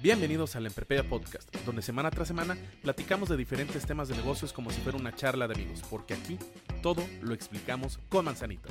[0.00, 4.70] Bienvenidos al Emprepedia Podcast, donde semana tras semana platicamos de diferentes temas de negocios como
[4.70, 6.38] si fuera una charla de amigos, porque aquí
[6.82, 8.70] todo lo explicamos con manzanitas.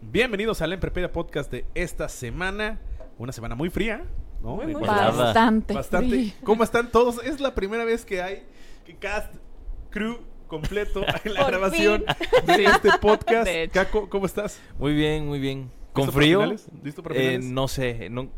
[0.00, 2.80] Bienvenidos al Emprepedia Podcast de esta semana,
[3.16, 4.04] una semana muy fría,
[4.42, 4.56] ¿no?
[4.56, 5.72] Muy, muy Bastante.
[5.72, 6.34] Bastante.
[6.42, 7.22] ¿Cómo están todos?
[7.22, 8.44] Es la primera vez que hay
[8.84, 9.32] que cast
[9.90, 12.04] crew completo en la Por grabación
[12.46, 13.46] de este podcast.
[13.50, 13.68] De.
[13.72, 14.60] Caco, ¿cómo estás?
[14.78, 15.70] Muy bien, muy bien.
[15.92, 16.38] ¿Con ¿Listo para frío?
[16.40, 16.66] finales?
[16.82, 17.44] ¿Listo para Eh, finales?
[17.50, 18.28] no sé, no,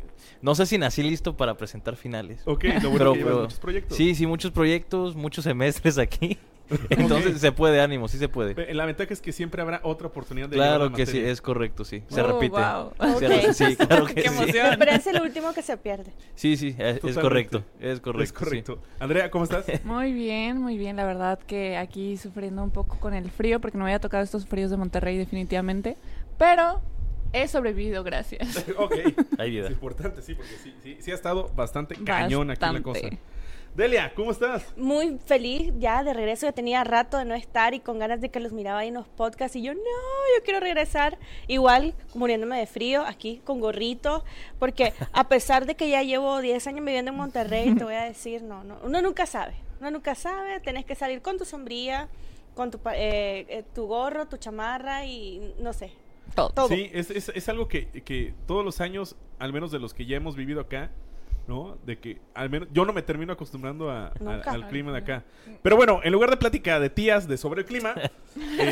[0.42, 2.42] no sé si nací listo para presentar finales.
[2.44, 3.96] Ok, lo bueno Pero- que pero- muchos proyectos.
[3.96, 6.38] Sí, sí, muchos proyectos, muchos semestres aquí.
[6.90, 8.74] Entonces se puede, ánimo, sí se puede.
[8.74, 11.84] La ventaja es que siempre habrá otra oportunidad de Claro la que sí, es correcto,
[11.84, 12.02] sí.
[12.08, 12.58] Se Oh, repite.
[12.60, 12.92] wow.
[13.18, 13.30] Se Ok.
[13.32, 14.28] re- Sí, claro que Qué sí.
[14.28, 14.76] emoción.
[14.78, 16.12] Pero es el último que se pierde.
[16.34, 17.62] Sí, sí, es, correcto.
[17.80, 18.22] Es correcto.
[18.22, 18.34] Es sí.
[18.34, 18.78] correcto.
[18.98, 19.66] Andrea, ¿cómo estás?
[19.84, 20.96] Muy bien, muy bien.
[20.96, 24.24] La verdad que aquí sufriendo un poco con el frío, porque no me había tocado
[24.24, 25.96] estos fríos de Monterrey definitivamente.
[26.38, 26.80] Pero
[27.32, 28.64] he sobrevivido, gracias.
[28.76, 28.94] ok.
[29.38, 29.66] Hay vida.
[29.66, 33.08] Es importante, sí, porque sí, sí, sí ha estado bastante cañón aquí la cosa.
[33.76, 34.72] Delia, ¿cómo estás?
[34.78, 36.46] Muy feliz ya de regreso.
[36.46, 38.94] Ya tenía rato de no estar y con ganas de que los miraba ahí en
[38.94, 39.54] los podcasts.
[39.54, 41.18] Y yo, no, yo quiero regresar.
[41.46, 44.24] Igual, muriéndome de frío, aquí con gorrito.
[44.58, 48.04] Porque a pesar de que ya llevo 10 años viviendo en Monterrey, te voy a
[48.04, 49.56] decir, no, no, uno nunca sabe.
[49.78, 50.58] Uno nunca sabe.
[50.60, 52.08] Tenés que salir con tu sombría,
[52.54, 55.92] con tu, eh, eh, tu gorro, tu chamarra y no sé.
[56.34, 56.48] Todo.
[56.48, 56.68] Todo.
[56.68, 60.06] Sí, es, es, es algo que, que todos los años, al menos de los que
[60.06, 60.90] ya hemos vivido acá,
[61.46, 61.78] ¿no?
[61.86, 64.12] De que al menos yo no me termino acostumbrando a-
[64.46, 65.24] al clima de acá.
[65.62, 67.94] Pero bueno, en lugar de plática de tías de sobre el clima,
[68.58, 68.70] eh,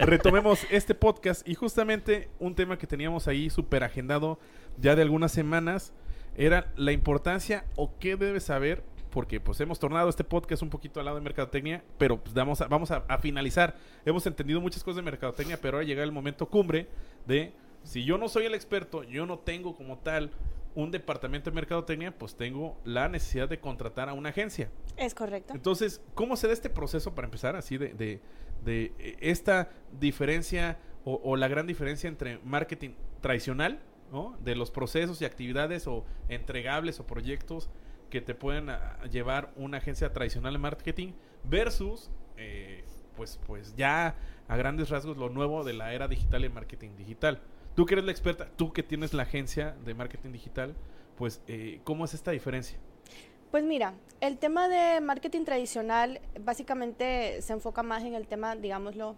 [0.00, 4.38] retomemos este podcast y justamente un tema que teníamos ahí súper agendado
[4.78, 5.92] ya de algunas semanas
[6.36, 11.00] era la importancia o qué debes saber porque pues hemos tornado este podcast un poquito
[11.00, 13.74] al lado de mercadotecnia, pero pues vamos a, vamos a, a finalizar.
[14.04, 16.86] Hemos entendido muchas cosas de mercadotecnia, pero ahora llega el momento cumbre
[17.26, 20.30] de si yo no soy el experto, yo no tengo como tal
[20.76, 24.70] un departamento de mercadotecnia, pues tengo la necesidad de contratar a una agencia.
[24.96, 25.54] Es correcto.
[25.54, 28.20] Entonces, ¿cómo se da este proceso para empezar así de, de,
[28.64, 32.90] de, eh, esta diferencia o, o la gran diferencia entre marketing
[33.22, 33.80] tradicional,
[34.12, 34.36] ¿no?
[34.44, 37.70] de los procesos y actividades o entregables o proyectos
[38.10, 41.12] que te pueden ah, llevar una agencia tradicional de marketing
[41.44, 42.84] versus, eh,
[43.16, 44.14] pues, pues ya
[44.46, 47.40] a grandes rasgos lo nuevo de la era digital y marketing digital?
[47.76, 50.74] Tú que eres la experta, tú que tienes la agencia de marketing digital,
[51.14, 52.78] pues, eh, ¿cómo es esta diferencia?
[53.50, 53.92] Pues mira,
[54.22, 59.14] el tema de marketing tradicional básicamente se enfoca más en el tema, digámoslo,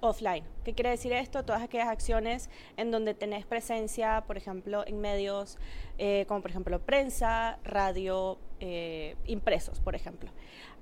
[0.00, 0.44] offline.
[0.64, 1.44] ¿Qué quiere decir esto?
[1.44, 5.56] Todas aquellas acciones en donde tenés presencia, por ejemplo, en medios
[5.98, 10.30] eh, como por ejemplo prensa, radio, eh, impresos, por ejemplo.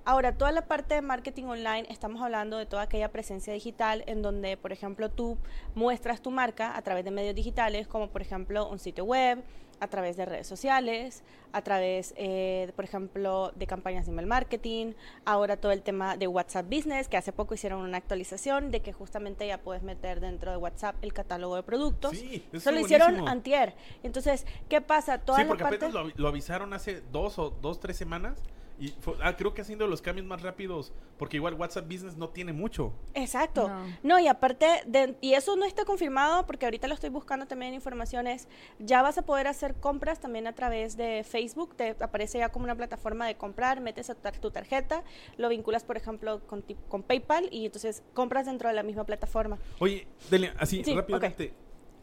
[0.09, 4.23] Ahora, toda la parte de marketing online, estamos hablando de toda aquella presencia digital en
[4.23, 5.37] donde, por ejemplo, tú
[5.75, 9.43] muestras tu marca a través de medios digitales, como por ejemplo un sitio web,
[9.81, 14.93] a través de redes sociales, a través, eh, por ejemplo, de campañas de email marketing,
[15.25, 18.93] ahora todo el tema de WhatsApp Business, que hace poco hicieron una actualización de que
[18.93, 22.13] justamente ya puedes meter dentro de WhatsApp el catálogo de productos.
[22.13, 23.75] Sí, eso Eso lo hicieron antier.
[24.05, 25.19] Entonces, ¿qué pasa?
[25.19, 25.87] Toda sí, la porque parte...
[25.87, 28.41] apenas lo, lo avisaron hace dos o dos, tres semanas.
[28.79, 30.93] Y fue- ah, creo que ha sido los cambios más rápidos.
[31.19, 32.93] Porque igual WhatsApp Business no tiene mucho.
[33.15, 33.69] Exacto.
[33.69, 33.87] No.
[34.03, 34.19] No.
[34.19, 37.77] y aparte, de, y eso no está confirmado porque ahorita lo estoy buscando también en
[37.77, 38.49] informaciones,
[38.79, 42.65] ya vas a poder hacer compras también a través de Facebook, te aparece ya como
[42.65, 45.03] una plataforma de comprar, metes a tu, tar- tu tarjeta,
[45.39, 49.59] lo vinculas, por ejemplo, con, con PayPal y entonces compras dentro de la misma plataforma.
[49.79, 51.55] Oye, Delia, así Sí, rápidamente.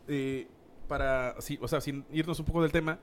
[0.07, 0.47] eh,
[0.87, 2.99] para, sí, o sea, sin irnos un poco del tema.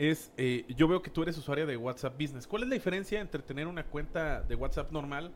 [0.00, 2.46] Es, eh, yo veo que tú eres usuaria de WhatsApp Business.
[2.46, 5.30] ¿Cuál es la diferencia entre tener una cuenta de WhatsApp normal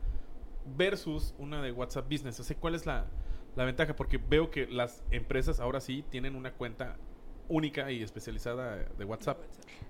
[0.75, 2.39] versus una de WhatsApp Business?
[2.39, 3.05] O ¿cuál es la,
[3.55, 3.95] la ventaja?
[3.95, 6.95] Porque veo que las empresas ahora sí tienen una cuenta
[7.47, 9.37] única y especializada de WhatsApp.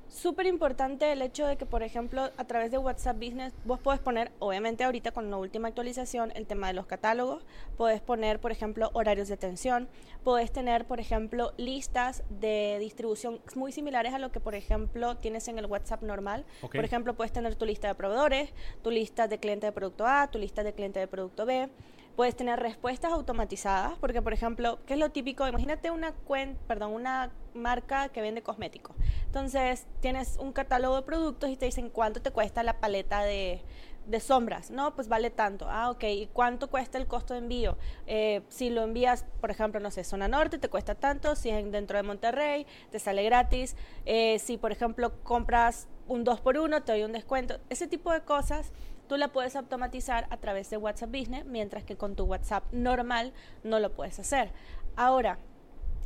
[0.07, 3.99] Súper importante el hecho de que, por ejemplo, a través de WhatsApp Business, vos puedes
[3.99, 7.43] poner, obviamente ahorita con la última actualización, el tema de los catálogos,
[7.75, 9.89] puedes poner, por ejemplo, horarios de atención,
[10.23, 15.47] puedes tener, por ejemplo, listas de distribución muy similares a lo que, por ejemplo, tienes
[15.47, 16.45] en el WhatsApp normal.
[16.77, 18.53] Por ejemplo, puedes tener tu lista de proveedores,
[18.83, 21.69] tu lista de cliente de producto A, tu lista de cliente de producto B.
[22.15, 25.45] Puedes tener respuestas automatizadas, porque por ejemplo, ¿qué es lo típico?
[25.47, 28.95] Imagínate una cuen- perdón, una marca que vende cosméticos.
[29.25, 33.63] Entonces, tienes un catálogo de productos y te dicen cuánto te cuesta la paleta de,
[34.19, 34.69] sombras.
[34.69, 35.65] No, pues vale tanto.
[35.67, 36.03] Ah, ok.
[36.03, 37.75] ¿Y cuánto cuesta el costo de envío?
[38.05, 41.35] Eh, si lo envías, por ejemplo, no sé, zona norte, te cuesta tanto.
[41.35, 43.75] Si es en- dentro de Monterrey, te sale gratis.
[44.05, 47.59] Eh, si, por ejemplo, compras un 2 por 1 te doy un descuento.
[47.69, 48.71] Ese tipo de cosas
[49.07, 53.33] tú la puedes automatizar a través de WhatsApp Business, mientras que con tu WhatsApp normal
[53.63, 54.51] no lo puedes hacer.
[54.95, 55.39] Ahora,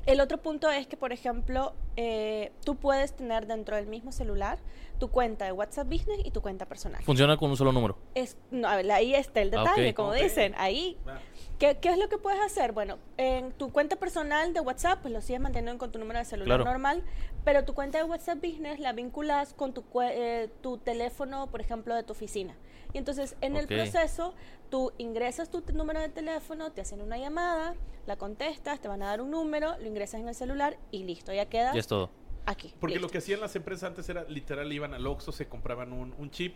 [0.05, 4.57] el otro punto es que, por ejemplo, eh, tú puedes tener dentro del mismo celular
[4.99, 7.03] tu cuenta de WhatsApp Business y tu cuenta personal.
[7.03, 7.97] Funciona con un solo número.
[8.15, 11.19] Es, no, a ver, ahí está el Ah, detalle, como dicen, ahí Ah,
[11.57, 12.71] ¿Qué, qué es lo que puedes hacer?
[12.71, 16.25] Bueno, en tu cuenta personal de WhatsApp, pues lo sigues manteniendo con tu número de
[16.25, 16.63] celular Claro.
[16.63, 17.03] normal,
[17.43, 21.59] pero tu cuenta de WhatsApp Business la vinculas con tu, cue- eh, tu teléfono, por
[21.59, 22.55] ejemplo, de tu oficina.
[22.93, 24.33] Y entonces, en el proceso,
[24.69, 27.75] tú ingresas tu número de teléfono, te hacen una llamada,
[28.07, 31.31] la contestas, te van a dar un número, lo ingresas en el celular y listo,
[31.33, 32.09] ya queda Ya es todo.
[32.45, 32.73] aquí.
[32.79, 33.07] Porque listo.
[33.07, 36.31] lo que hacían las empresas antes era literal iban al Oxxo, se compraban un, un
[36.31, 36.55] chip,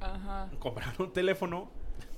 [0.00, 0.48] Ajá.
[0.60, 1.68] compraban un teléfono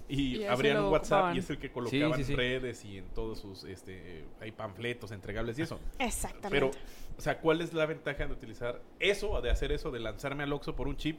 [0.08, 1.36] y, abrían un WhatsApp ocupaban.
[1.36, 2.32] y es el que colocaban sí, sí.
[2.32, 5.80] en redes y en todos sus este eh, hay panfletos entregables y eso.
[5.98, 6.50] Exactamente.
[6.50, 6.70] Pero
[7.18, 10.52] o sea, ¿cuál es la ventaja de utilizar eso, de hacer eso, de lanzarme al
[10.52, 11.18] Oxxo por un chip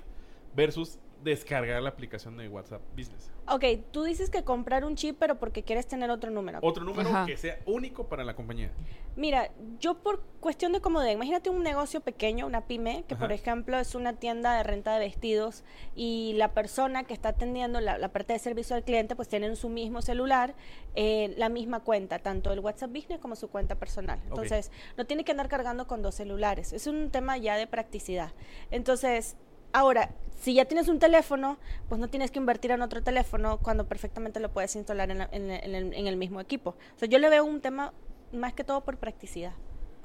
[0.55, 3.31] versus descargar la aplicación de WhatsApp Business?
[3.49, 6.59] Ok, tú dices que comprar un chip, pero porque quieres tener otro número.
[6.61, 7.25] Otro número Ajá.
[7.25, 8.71] que sea único para la compañía.
[9.15, 9.49] Mira,
[9.79, 13.23] yo por cuestión de comodidad, imagínate un negocio pequeño, una pyme, que Ajá.
[13.23, 15.63] por ejemplo es una tienda de renta de vestidos
[15.95, 19.47] y la persona que está atendiendo la, la parte de servicio al cliente, pues tiene
[19.47, 20.53] en su mismo celular
[20.95, 24.19] eh, la misma cuenta, tanto el WhatsApp Business como su cuenta personal.
[24.27, 26.73] Entonces, no tiene que andar cargando con dos celulares.
[26.73, 28.33] Es un tema ya de practicidad.
[28.71, 29.35] Entonces,
[29.77, 30.09] Ahora,
[30.41, 34.39] si ya tienes un teléfono, pues no tienes que invertir en otro teléfono cuando perfectamente
[34.39, 36.71] lo puedes instalar en, la- en el- en el, en el mismo equipo.
[36.95, 37.93] O sea, yo le veo un tema
[38.33, 39.53] más que todo por practicidad.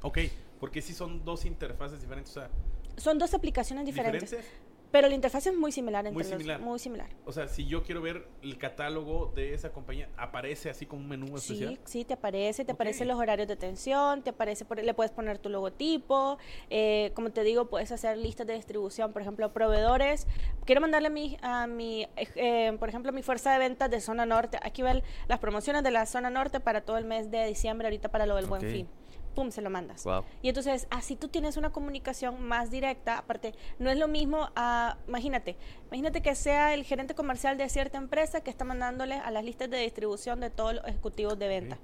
[0.03, 0.19] Ok,
[0.61, 2.51] porque si son dos interfaces diferentes, o sea,
[2.99, 4.61] Son dos aplicaciones diferentes, diferentes.
[4.93, 6.61] Pero la interfaz es muy similar entre Muy los- similar.
[6.61, 7.09] muy similar.
[7.25, 11.09] O sea, si yo quiero ver el catálogo de esa compañía, aparece así como un
[11.09, 11.75] menú especial.
[11.85, 15.11] Sí, sí, te aparece, te aparecen los horarios de atención, te aparece, por- le puedes
[15.11, 16.39] poner tu logotipo,
[16.71, 20.27] eh, como te digo, puedes hacer listas de distribución, por ejemplo, proveedores.
[20.67, 23.91] Quiero mandarle a mi, a mi eh, eh, por ejemplo, a mi fuerza de ventas
[23.91, 24.59] de zona norte.
[24.63, 28.11] Aquí ven las promociones de la zona norte para todo el mes de diciembre, ahorita
[28.11, 28.89] para lo del buen fin.
[29.35, 30.05] Pum, se lo mandas.
[30.05, 30.25] Wow.
[30.43, 33.19] Y entonces, así tú tienes una comunicación más directa.
[33.19, 35.57] Aparte, no es lo mismo a, imagínate,
[35.89, 39.71] imagínate que sea el gerente comercial de cierta empresa que está mandándole a las listas
[39.71, 41.79] de distribución de todos los ejecutivos de venta.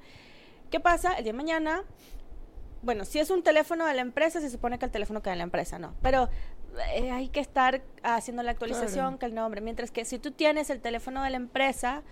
[0.71, 1.15] ¿Qué pasa?
[1.15, 1.85] El día de mañana,
[2.83, 5.39] bueno, si es un teléfono de la empresa, se supone que el teléfono queda en
[5.39, 5.95] la empresa, no.
[6.03, 6.29] Pero
[6.95, 9.19] eh, hay que estar haciendo la actualización, Claro.
[9.19, 9.61] que el nombre.
[9.61, 12.03] Mientras que si tú tienes el teléfono de la empresa,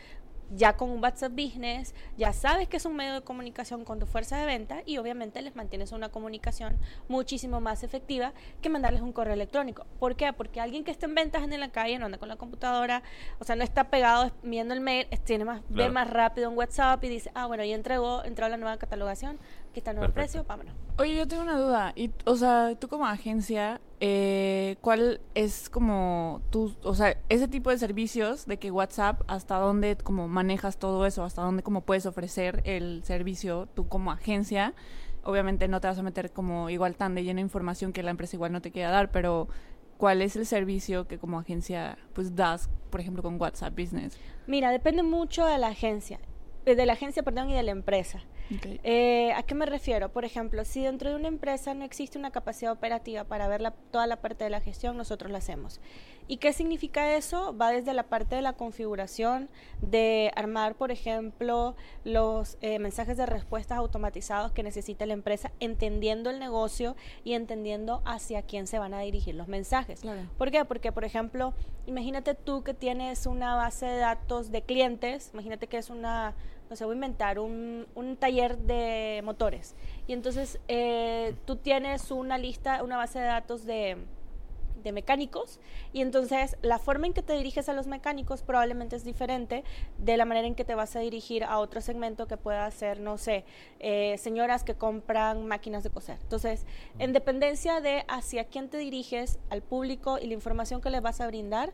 [0.50, 4.06] ya con un WhatsApp Business, ya sabes que es un medio de comunicación con tu
[4.06, 6.78] fuerza de venta y obviamente les mantienes una comunicación
[7.08, 8.32] muchísimo más efectiva
[8.62, 9.86] que mandarles un correo electrónico.
[9.98, 10.32] ¿Por qué?
[10.32, 13.02] Porque alguien que esté en ventas en la calle, no anda con la computadora,
[13.38, 17.02] o sea, no está pegado viendo el mail, tiene más, ve más rápido un WhatsApp
[17.04, 19.38] y dice, ah, bueno, ya entregó, entró la nueva catalogación,
[19.76, 20.32] aquí está el nuevo Perfecto.
[20.32, 20.74] precio, vámonos.
[20.98, 21.92] Oye, yo tengo una duda.
[21.94, 27.68] Y, o sea, tú como agencia, eh, ¿cuál es como tu, o sea, ese tipo
[27.68, 32.06] de servicios de que WhatsApp, hasta dónde como manejas todo eso, hasta dónde como puedes
[32.06, 34.72] ofrecer el servicio tú como agencia?
[35.22, 38.12] Obviamente no te vas a meter como igual tan de llena de información que la
[38.12, 39.48] empresa igual no te quiera dar, pero
[39.98, 44.16] ¿cuál es el servicio que como agencia pues das, por ejemplo, con WhatsApp Business?
[44.46, 46.18] Mira, depende mucho de la agencia,
[46.64, 48.22] de la agencia, perdón, y de la empresa.
[48.84, 50.10] Eh, ¿A qué me refiero?
[50.10, 53.72] Por ejemplo, si dentro de una empresa no existe una capacidad operativa para ver la-
[53.90, 55.80] toda la parte de la gestión, nosotros la hacemos.
[56.28, 57.56] ¿Y qué significa eso?
[57.56, 59.48] Va desde la parte de la configuración,
[59.80, 66.30] de armar, por ejemplo, los eh, mensajes de respuestas automatizados que necesita la empresa, entendiendo
[66.30, 70.00] el negocio y entendiendo hacia quién se van a dirigir los mensajes.
[70.00, 70.22] Claro.
[70.36, 70.64] ¿Por qué?
[70.64, 71.54] Porque, por ejemplo,
[71.86, 76.34] imagínate tú que tienes una base de datos de clientes, imagínate que es una,
[76.68, 79.74] no sé, voy a inventar un, un taller de motores.
[80.06, 83.96] Y entonces eh, tú tienes una lista, una base de datos de,
[84.92, 85.60] mecánicos
[85.92, 89.64] y entonces la forma en que te diriges a los mecánicos probablemente es diferente
[89.98, 93.00] de la manera en que te vas a dirigir a otro segmento que pueda ser,
[93.00, 93.44] no sé,
[93.80, 96.18] eh, señoras que compran máquinas de coser.
[96.22, 96.64] Entonces,
[96.98, 101.20] en dependencia de hacia quién te diriges, al público y la información que le vas
[101.20, 101.72] a brindar,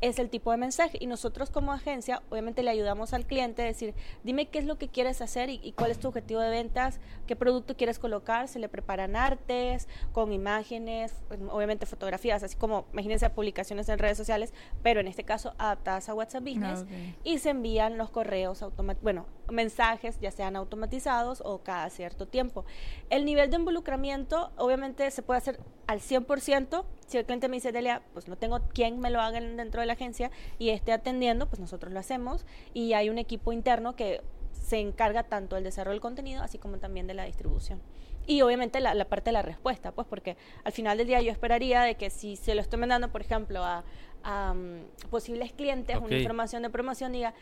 [0.00, 0.98] es el tipo de mensaje.
[1.00, 4.76] Y nosotros como agencia, obviamente le ayudamos al cliente a decir, dime qué es lo
[4.76, 8.48] que quieres hacer y, y cuál es tu objetivo de ventas, qué producto quieres colocar,
[8.48, 11.14] se le preparan artes, con imágenes,
[11.50, 16.14] obviamente fotografías, así como, imagínense, publicaciones en redes sociales, pero en este caso adaptadas a
[16.14, 18.64] WhatsApp Business, Ah, y se envían los correos
[19.02, 22.64] bueno, mensajes ya sean automatizados o cada cierto tiempo.
[23.10, 26.84] El nivel de involucramiento obviamente se puede hacer al 100%.
[27.06, 29.80] Si el cliente me dice, Delia, pues no tengo quien me lo haga en- dentro
[29.80, 33.94] de la agencia y esté atendiendo, pues nosotros lo hacemos y hay un equipo interno
[33.96, 37.80] que se encarga tanto del desarrollo del contenido así como también de la distribución.
[38.26, 41.30] Y obviamente la, la parte de la respuesta, pues porque al final del día yo
[41.30, 43.84] esperaría de que si se lo estoy mandando, por ejemplo, a,
[44.22, 47.34] a, mm, posibles clientes, una información de promoción, diga,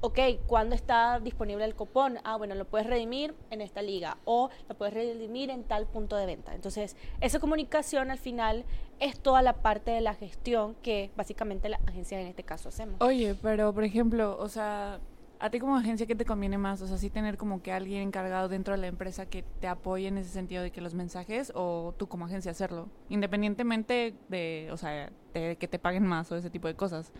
[0.00, 2.18] ok, ¿cuándo está disponible el cupón?
[2.24, 6.16] Ah, bueno, lo puedes redimir en esta liga o lo puedes redimir en tal punto
[6.16, 6.54] de venta.
[6.54, 8.64] Entonces, esa comunicación al final
[9.00, 13.00] es toda la parte de la gestión que básicamente la agencia en este caso hacemos.
[13.00, 15.00] Oye, pero por ejemplo, o sea,
[15.38, 16.80] a ti como agencia, ¿qué te conviene más?
[16.82, 20.08] O sea, sí tener como que alguien encargado dentro de la empresa que te apoye
[20.08, 24.76] en ese sentido de que los mensajes o tú como agencia hacerlo, independientemente de, o
[24.76, 27.12] sea, de que te paguen más o ese tipo de cosas,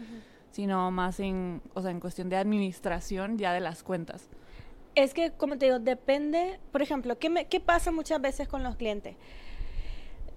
[0.50, 4.28] sino más en, o sea, en cuestión de administración ya de las cuentas.
[4.94, 8.62] Es que, como te digo, depende, por ejemplo, ¿qué, me- qué pasa muchas veces con
[8.62, 9.14] los clientes?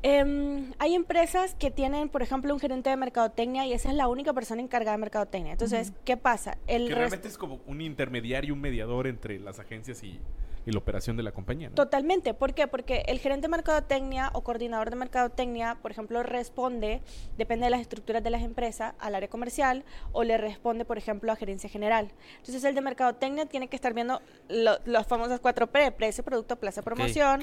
[0.02, 4.08] Em, hay empresas que tienen, por ejemplo, un gerente de mercadotecnia y esa es la
[4.08, 5.52] única persona encargada de mercadotecnia.
[5.52, 6.58] Entonces, ¿qué pasa?
[6.68, 10.20] El Que realmente es como un intermediario, un mediador entre las agencias y,
[10.66, 11.70] y la operación de la compañía.
[11.70, 11.76] ¿no?
[11.76, 12.34] Totalmente.
[12.34, 12.68] ¿Por qué?
[12.68, 17.02] Porque el gerente de mercadotecnia o coordinador de mercadotecnia, por ejemplo, responde,
[17.38, 21.32] depende de las estructuras de las empresas, al área comercial o le responde, por ejemplo,
[21.32, 22.12] a gerencia general.
[22.38, 26.82] Entonces, el de mercadotecnia tiene que estar viendo lo- los famosos 4P, precio, producto, plaza,
[26.82, 27.40] promoción.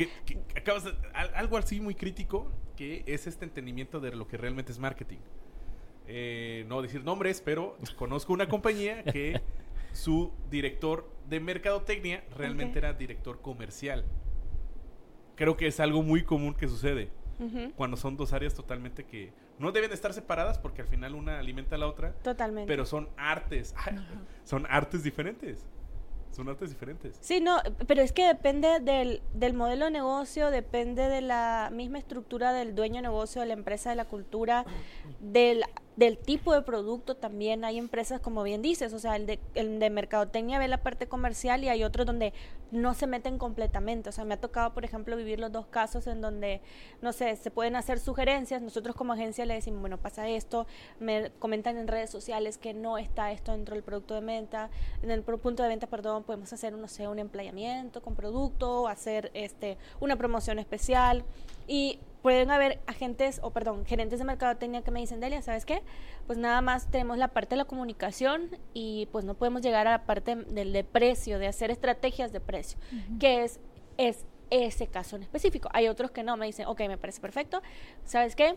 [0.54, 4.70] Acabas de- al- algo así muy crítico que es este entendimiento de lo que realmente
[4.72, 5.18] es marketing.
[6.08, 9.40] Eh, no decir nombres, pero conozco una compañía que
[9.92, 14.04] su director de mercadotecnia realmente era director comercial.
[15.34, 17.10] Creo que es algo muy común que sucede
[17.76, 21.38] cuando son dos áreas totalmente que no deben de estar separadas porque al final una
[21.38, 22.66] alimenta a la otra, Totalmente.
[22.66, 23.74] pero son artes,
[24.44, 25.66] son artes diferentes.
[26.32, 27.16] Son artes diferentes.
[27.22, 27.56] Sí, no,
[27.86, 32.74] pero es que depende del, del modelo de negocio, depende de la misma estructura del
[32.74, 34.66] dueño de negocio, de la empresa, de la cultura,
[35.20, 35.62] del,
[35.96, 37.64] del tipo de producto también.
[37.64, 41.08] Hay empresas, como bien dices, o sea, el de, el de mercadotecnia ve la parte
[41.08, 42.32] comercial y hay otros donde
[42.70, 44.10] no se meten completamente.
[44.10, 46.60] O sea, me ha tocado, por ejemplo, vivir los dos casos en donde,
[47.00, 48.60] no sé, se pueden hacer sugerencias.
[48.60, 50.66] Nosotros como agencia le decimos, bueno, pasa esto,
[51.00, 54.70] me comentan en redes sociales que no está esto dentro del producto de venta,
[55.02, 59.30] en el punto de venta, perdón, podemos hacer, no sé, un empleamiento con producto, hacer
[59.34, 61.24] este una promoción especial
[61.66, 65.84] y pueden haber agentes o perdón, gerentes de mercadotecnia que me dicen, "Delia, ¿sabes qué?
[66.26, 69.92] Pues nada más tenemos la parte de la comunicación y pues no podemos llegar a
[69.92, 72.80] la parte del de precio, de hacer estrategias de precio,
[73.20, 73.60] que es
[73.96, 75.68] es ese caso en específico.
[75.72, 77.62] Hay otros que no, me dicen, ok, me parece perfecto,
[78.04, 78.56] ¿sabes qué?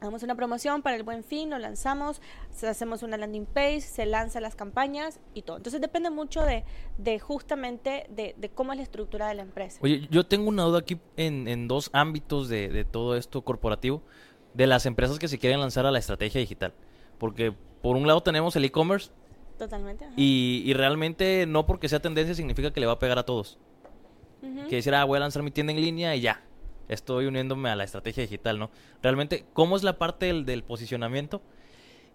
[0.00, 2.22] Hagamos una promoción para el buen fin, lo lanzamos,
[2.66, 5.58] hacemos una landing page, se lanzan las campañas y todo.
[5.58, 6.64] Entonces depende mucho de,
[6.96, 9.78] de justamente de, de cómo es la estructura de la empresa.
[9.82, 14.02] Oye, yo tengo una duda aquí en, en dos ámbitos de, de todo esto corporativo,
[14.54, 16.72] de las empresas que se quieren lanzar a la estrategia digital.
[17.18, 17.52] Porque
[17.82, 19.10] por un lado tenemos el e-commerce
[19.58, 20.08] Totalmente.
[20.16, 23.58] y, y realmente no porque sea tendencia significa que le va a pegar a todos.
[24.70, 26.42] Que decir, ah, voy a lanzar mi tienda en línea y ya.
[26.90, 28.70] Estoy uniéndome a la estrategia digital, ¿no?
[29.02, 31.40] Realmente, ¿cómo es la parte del, del posicionamiento?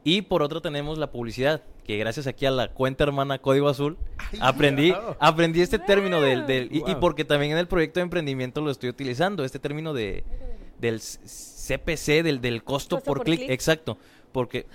[0.03, 3.97] Y por otro tenemos la publicidad, que gracias aquí a la cuenta hermana Código Azul,
[4.39, 5.15] aprendí, wow.
[5.19, 6.45] aprendí este término del...
[6.45, 10.23] del- y, porque también en el proyecto de emprendimiento lo estoy utilizando, este término de,
[10.79, 13.39] del CPC, del, del costo, Costo por, por clic.
[13.39, 13.49] clic.
[13.51, 13.97] Exacto,
[14.31, 14.67] porque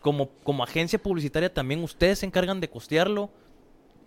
[0.00, 3.30] como, como agencia publicitaria también ustedes se encargan de costearlo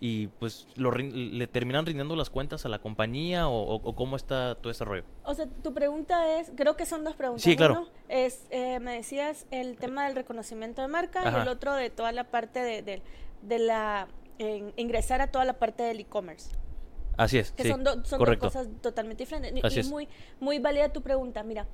[0.00, 4.70] y pues lo, le terminan rindiendo las cuentas a la compañía o, cómo está todo
[4.70, 5.02] ese rollo.
[5.24, 7.42] O sea, tu pregunta es, creo que son dos preguntas.
[7.42, 7.80] Sí, claro.
[7.80, 11.90] Uno es, eh, me decías el tema del reconocimiento de marca y el otro de
[11.90, 13.02] toda la parte de, de,
[13.42, 14.06] de la,
[14.38, 16.50] en- ingresar a toda la parte del e-commerce.
[17.16, 19.52] Así es, que sí, son, do- son dos cosas totalmente diferentes.
[19.52, 19.88] Y- Así y es.
[19.90, 20.06] muy,
[20.38, 21.42] muy válida tu pregunta.
[21.42, 21.66] Mira,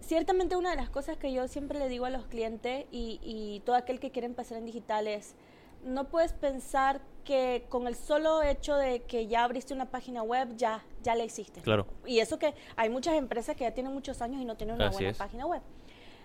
[0.00, 3.60] ciertamente una de las cosas que yo siempre le digo a los clientes y, y
[3.66, 5.34] todo aquel que quiere empezar en digital es,
[5.84, 10.56] no puedes pensar que con el solo hecho de que ya abriste una página web,
[10.56, 11.60] ya, ya la hiciste.
[11.60, 11.86] Claro.
[12.04, 14.88] Y eso que hay muchas empresas que ya tienen muchos años y no tienen una
[14.88, 15.18] Así buena es.
[15.18, 15.62] página web.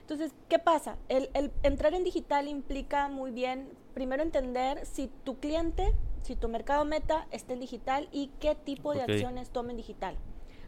[0.02, 0.98] Entonces, ¿qué pasa?
[1.10, 6.48] El, el entrar en digital implica muy bien, primero entender si tu cliente, si tu
[6.48, 10.16] mercado meta está en digital y qué tipo de acciones toma en digital.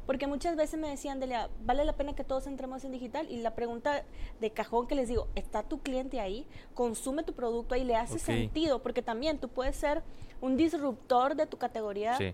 [0.10, 3.28] Porque muchas veces me decían, Delia, ¿vale la pena que todos entremos en digital?
[3.30, 4.04] Y la pregunta
[4.42, 6.48] de cajón que les digo, ¿está tu cliente ahí?
[6.74, 7.84] ¿Consume tu producto ahí?
[7.84, 8.82] ¿Le hace sentido?
[8.82, 10.01] Porque también tú puedes ser
[10.42, 12.34] un disruptor de tu categoría Sí.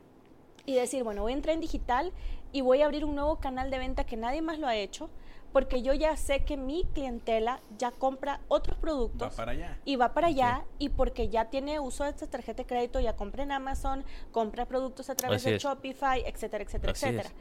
[0.65, 2.13] y decir, bueno, voy a entrar en digital
[2.53, 5.09] y voy a abrir un nuevo canal de venta que nadie más lo ha hecho,
[5.55, 9.77] porque yo ya sé que mi clientela ya compra otros productos Va para allá.
[9.85, 13.15] y va para allá y porque ya tiene uso de esta tarjeta de crédito, ya
[13.15, 15.63] compra en Amazon, compra productos a través Así de es.
[15.63, 17.29] Shopify, etcétera, etcétera, Así etcétera.
[17.29, 17.35] es.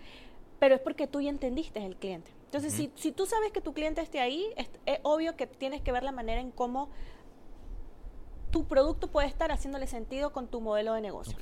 [0.60, 2.30] Pero es porque tú ya entendiste el cliente.
[2.44, 5.82] Entonces, si, si tú sabes que tu cliente esté ahí, es, es obvio que tienes
[5.82, 6.90] que ver la manera en cómo
[8.54, 11.36] tu producto puede estar haciéndole sentido con tu modelo de negocio.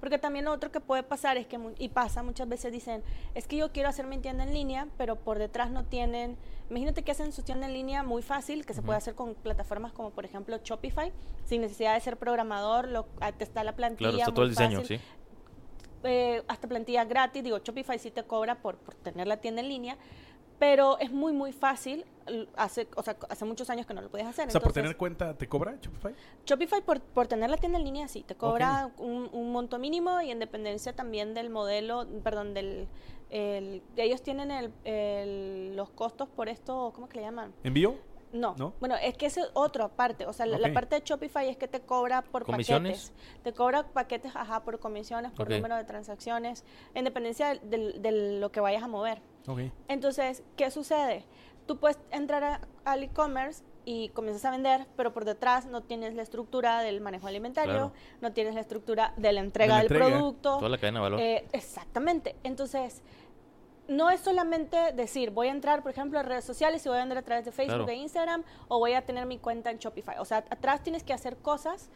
[0.00, 3.04] Porque también otro que puede pasar es que, y pasa, muchas veces dicen,
[3.36, 6.36] es que yo quiero hacer mi tienda en línea, pero por detrás no tienen,
[6.68, 9.92] imagínate que hacen su tienda en línea muy fácil, que se puede hacer con plataformas
[9.92, 11.12] como por ejemplo Shopify,
[11.44, 14.10] sin necesidad de ser programador, lo, ah, te está la plantilla.
[14.10, 15.04] Claro, está todo el diseño, fácil sí.
[16.02, 17.44] eh, hasta plantilla gratis.
[17.44, 19.96] Digo, Shopify sí te cobra por, por tener la tienda en línea,
[20.58, 22.04] pero es muy, muy fácil.
[22.56, 24.48] Hace, o sea, hace muchos años que no lo puedes hacer.
[24.48, 26.12] O sea, por Entonces, tener cuenta, ¿te cobra Shopify?
[26.44, 30.20] Shopify, por, por tener la tienda en línea, sí, te cobra un, un monto mínimo
[30.20, 32.88] y en dependencia también del modelo, perdón, del...
[33.30, 37.52] el- ellos tienen el, el- los costos por esto, ¿cómo que le llaman?
[37.62, 37.94] ¿Envío?
[38.32, 38.54] No.
[38.58, 38.72] ¿No?
[38.80, 40.26] Bueno, es que es otro aparte.
[40.26, 43.10] O sea, la- parte de Shopify es que te cobra por ¿Comisiones?
[43.12, 43.42] paquetes.
[43.44, 48.50] Te cobra paquetes, ajá, por comisiones, por número de transacciones, en dependencia del- de lo
[48.50, 49.22] que vayas a mover.
[49.46, 49.60] Ok.
[49.88, 51.24] Entonces, ¿qué sucede?
[51.66, 56.14] Tú puedes entrar a- al e-commerce y comienzas a vender, pero por detrás no tienes
[56.14, 57.92] la estructura del manejo alimentario, Claro.
[58.20, 60.06] no tienes la estructura de la entrega la del entrega.
[60.10, 60.56] producto.
[60.58, 61.20] Toda la cadena de valor.
[61.20, 62.34] Eh, exactamente.
[62.42, 63.02] Entonces,
[63.88, 67.00] no es solamente decir, voy a entrar, por ejemplo, a redes sociales y voy a
[67.02, 67.88] vender a través de Facebook Claro.
[67.92, 70.16] e Instagram, o voy a tener mi cuenta en Shopify.
[70.18, 71.88] O sea, atrás tienes que hacer cosas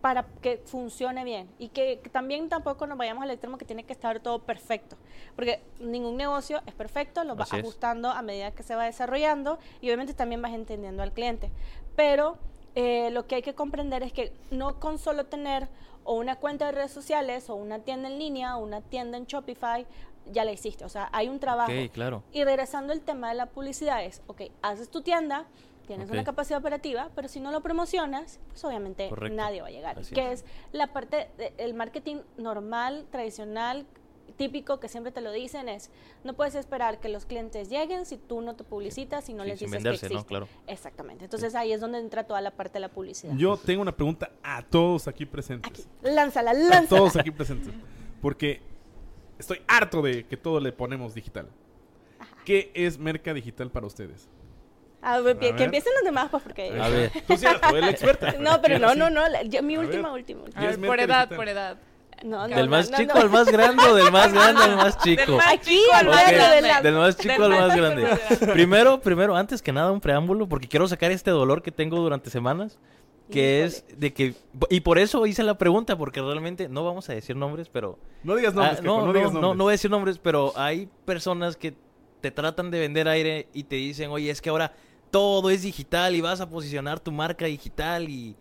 [0.00, 3.84] para que funcione bien y que, que también tampoco nos vayamos al extremo que tiene
[3.84, 4.96] que estar todo perfecto,
[5.36, 9.88] porque ningún negocio es perfecto, lo vas ajustando a medida que se va desarrollando y
[9.88, 11.50] obviamente también vas entendiendo al cliente.
[11.96, 12.38] Pero
[12.74, 15.68] eh, lo que hay que comprender es que no con solo tener
[16.04, 19.26] o una cuenta de redes sociales o una tienda en línea o una tienda en
[19.26, 19.86] Shopify
[20.26, 21.72] ya la hiciste, o sea, hay un trabajo.
[21.72, 22.22] Ok, claro.
[22.32, 25.46] Y regresando al tema de la publicidad es, ok, haces tu tienda,
[25.96, 29.36] tienes una capacidad operativa, pero si no lo promocionas, pues obviamente Correcto.
[29.36, 29.98] nadie va a llegar.
[29.98, 30.40] Así que es.
[30.42, 33.86] es la parte del marketing normal, tradicional,
[34.36, 35.90] típico que siempre te lo dicen es,
[36.22, 39.50] no puedes esperar que los clientes lleguen si tú no te publicitas y no Sí,
[39.50, 40.20] les sin dices venderse, que ¿no?
[40.20, 40.28] existe.
[40.28, 40.48] Claro.
[40.68, 41.24] Exactamente.
[41.24, 43.34] Entonces ahí es donde entra toda la parte de la publicidad.
[43.36, 45.70] Yo tengo una pregunta a todos aquí presentes.
[45.70, 46.86] Aquí, lánzala, A lánzala.
[46.88, 47.74] todos aquí presentes.
[48.22, 48.62] Porque
[49.38, 51.48] estoy harto de que todo le ponemos digital.
[52.44, 54.28] ¿Qué es merca digital para ustedes?
[55.02, 56.78] A ver, A que empiecen los demás, pues, porque...
[56.80, 57.10] A ver.
[57.26, 58.34] Tú sí eres la experta.
[58.38, 59.42] No, pero ¿quién no, no, no.
[59.44, 60.20] yo- mi A última, ver.
[60.20, 60.42] última.
[60.54, 61.78] A ver, por edad, por edad.
[62.22, 63.20] No, no, ¿Del no, más no, chico no.
[63.22, 65.22] al más grande o del más grande al más chico?
[65.22, 66.82] Del más Aquí, chico al más grande.
[66.82, 68.08] Del más chico Del al más grande.
[68.52, 72.28] Primero, primero, antes que nada, un preámbulo, porque quiero sacar este dolor que tengo durante
[72.28, 72.78] semanas,
[73.30, 74.34] que es de que...
[74.68, 77.98] Y por eso hice la pregunta, porque realmente no vamos a decir nombres, pero...
[78.22, 79.56] No digas nombres, Ah, no, no, no, digas no, nombres.
[79.58, 81.72] no voy a decir nombres, pero hay personas que
[82.20, 84.74] te tratan de vender aire y te dicen, oye, es que ahora
[85.10, 88.36] todo es digital y vas a posicionar tu marca digital y,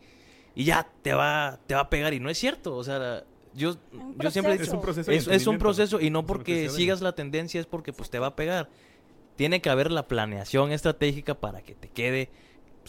[0.55, 2.13] y ya te va, te va a pegar.
[2.13, 3.75] Y no es cierto, o sea, yo,
[4.17, 4.55] yo siempre...
[4.55, 7.93] Es un proceso Es, es un proceso y no porque sigas la tendencia, es porque
[7.93, 8.69] pues te va a pegar.
[9.35, 12.29] Tiene que haber la planeación estratégica para que te quede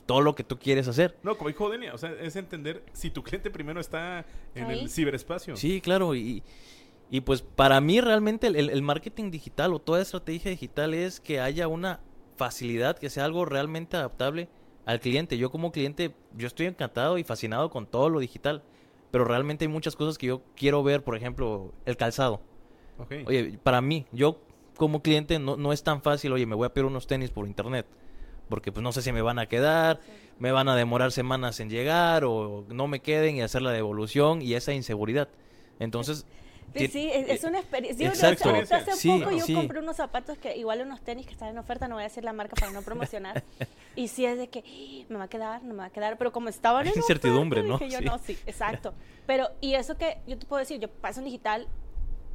[0.06, 1.16] todo lo que tú quieres hacer.
[1.22, 4.80] No, como dijo Denia, o sea, es entender si tu cliente primero está en Ahí.
[4.80, 5.56] el ciberespacio.
[5.56, 6.42] Sí, claro, y,
[7.10, 11.38] y pues para mí realmente el, el marketing digital o toda estrategia digital es que
[11.40, 12.00] haya una
[12.40, 14.48] facilidad, que sea algo realmente adaptable
[14.86, 15.36] al cliente.
[15.36, 18.62] Yo como cliente, yo estoy encantado y fascinado con todo lo digital,
[19.10, 22.40] pero realmente hay muchas cosas que yo quiero ver, por ejemplo, el calzado.
[23.26, 24.40] Oye, para mí, yo
[24.78, 27.46] como cliente no, no es tan fácil, oye, me voy a pedir unos tenis por
[27.46, 27.84] internet,
[28.48, 30.00] porque pues no sé si me van a quedar,
[30.38, 34.40] me van a demorar semanas en llegar o no me queden y hacer la devolución
[34.40, 35.28] y esa inseguridad.
[35.78, 36.24] Entonces,
[36.74, 38.06] Sí, es, es una experiencia.
[38.06, 38.50] Yo, Exacto.
[38.74, 39.54] hace Sí, poco yo sí.
[39.54, 42.24] compré unos zapatos que igual unos tenis que están en oferta, no voy a decir
[42.24, 43.42] la marca para no promocionar.
[43.96, 46.16] y sí es de que "Ih, me va a quedar, no me va a quedar,
[46.18, 47.78] pero como estaban Hay en incertidumbre, oferta, ¿no?
[47.78, 48.04] dije yo, Sí.
[48.04, 48.94] no, sí, exacto.
[49.26, 51.68] Pero y eso que yo te puedo decir, yo paso en digital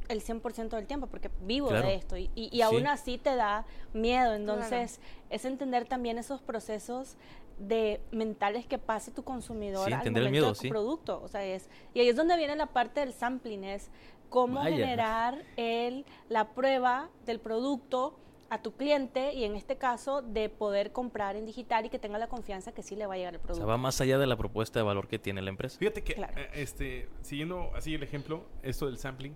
[0.08, 1.88] el 100% del tiempo porque vivo Claro.
[1.88, 2.62] de esto y, y, y Sí.
[2.62, 7.16] aún así te da miedo, entonces es entender también esos procesos
[7.58, 10.68] de mentales que pase tu consumidor Sí, al entender el momento miedo, de tu sí.
[10.68, 13.90] producto, o sea, es y ahí es donde viene la parte del sampling, es
[14.28, 14.76] cómo Vaya.
[14.76, 20.92] generar el, la prueba del producto a tu cliente y en este caso de poder
[20.92, 23.40] comprar en digital y que tenga la confianza que sí le va a llegar el
[23.40, 23.64] O producto.
[23.64, 25.78] sea, va más allá de la propuesta de valor que tiene la empresa.
[25.78, 26.32] Fíjate que, Claro.
[26.36, 29.34] eh, este, siguiendo así el ejemplo, esto del sampling,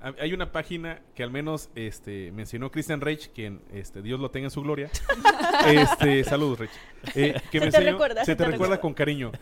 [0.00, 4.30] ha- hay una página que al menos este, mencionó Christian Reich, quien este, Dios lo
[4.30, 4.90] tenga en su gloria.
[5.66, 6.70] este, saludos, Reich.
[7.14, 8.80] Eh, que Se me te enseñó- recuerda, se se te te recuerda recuerda.
[8.80, 9.32] con cariño.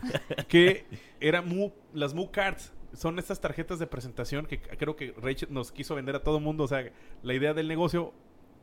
[0.49, 0.85] Que
[1.21, 2.73] era Mu- las Mu Cards.
[2.95, 6.63] Son estas tarjetas de presentación que creo que Reich nos quiso vender a todo mundo.
[6.63, 6.89] O sea,
[7.23, 8.13] la idea del negocio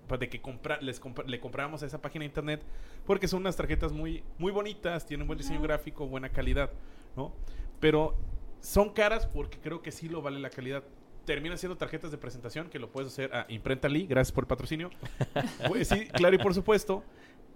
[0.08, 2.62] pues, de que compra, les compra- le compramos a esa página de internet
[3.06, 6.70] porque son unas tarjetas muy, muy bonitas, tienen buen diseño gráfico, buena calidad,
[7.16, 7.32] ¿no?
[7.80, 8.16] Pero
[8.60, 10.82] son caras porque creo que sí lo vale la calidad.
[11.24, 14.48] Terminan siendo tarjetas de presentación que lo puedes hacer a Imprenta Lee, gracias por el
[14.48, 14.90] patrocinio.
[15.68, 17.04] Pues sí, claro y por supuesto.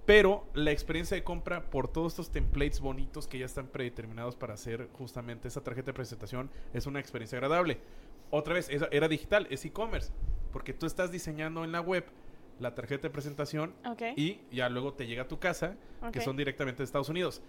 [0.07, 4.55] Pero la experiencia de compra por todos estos templates bonitos que ya están predeterminados para
[4.55, 7.79] hacer justamente esa tarjeta de presentación es una experiencia agradable.
[8.31, 10.13] Otra vez, era digital, es e-commerce.
[10.53, 12.05] Porque tú estás diseñando en la web
[12.61, 14.03] la tarjeta de presentación Ok.
[14.17, 15.77] y ya luego te llega a tu casa,
[16.13, 17.43] que son directamente de Estados Unidos.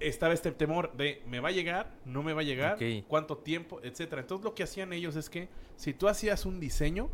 [0.00, 3.80] Estaba este temor de me va a llegar, no me va a llegar, cuánto tiempo,
[3.82, 4.22] etcétera.
[4.22, 7.10] Entonces lo que hacían ellos es que si tú hacías un diseño,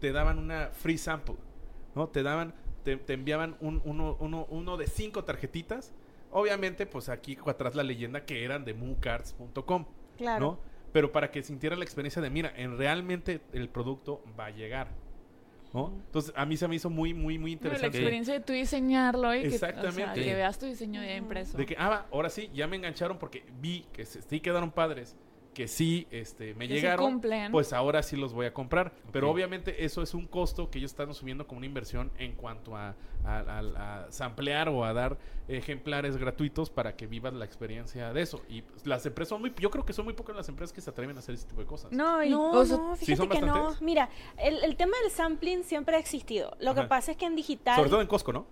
[0.00, 1.36] te daban una free sample,
[1.94, 2.08] ¿no?
[2.08, 2.52] Te daban,
[2.84, 5.92] te, te enviaban un- uno, uno, uno de cinco tarjetitas.
[6.30, 9.84] Obviamente, pues aquí atrás la leyenda que eran de mooncards.com,
[10.16, 10.40] Claro.
[10.40, 10.58] ¿no?
[10.92, 14.88] Pero para que sintieran la experiencia de, mira, en realmente el producto va a llegar,
[15.72, 15.92] ¿no?
[16.06, 17.96] Entonces a mí se me hizo muy, muy, muy No, la interesante.
[17.98, 20.22] experiencia de tú diseñarlo y que, o sea, Exactamente.
[20.22, 21.56] que veas tu diseño ya impreso.
[21.56, 24.70] De que, ah, va, ahora sí, ya me engancharon porque vi que se- sí quedaron
[24.70, 25.16] padres,
[25.54, 27.04] que sí este, me Que sí llegaron.
[27.12, 27.52] cumplen.
[27.52, 28.92] Pues ahora sí los voy a comprar.
[29.12, 32.76] Pero obviamente eso es un costo que ellos están asumiendo como una inversión en cuanto
[32.76, 38.12] a, a, a- a samplear o a dar ejemplares gratuitos para que vivas la experiencia
[38.12, 38.42] de eso.
[38.48, 40.80] Y pues, las empresas son muy, yo creo que son muy pocas las empresas que
[40.80, 41.92] se atreven a hacer ese tipo de cosas.
[41.92, 43.74] No, y, No, o sea, no, ¿Sí fíjate son que no.
[43.80, 46.56] Mira, el, el tema del sampling siempre ha existido.
[46.60, 47.76] Lo que pasa es que en digital...
[47.76, 48.46] Sobre todo en Costco, ¿no?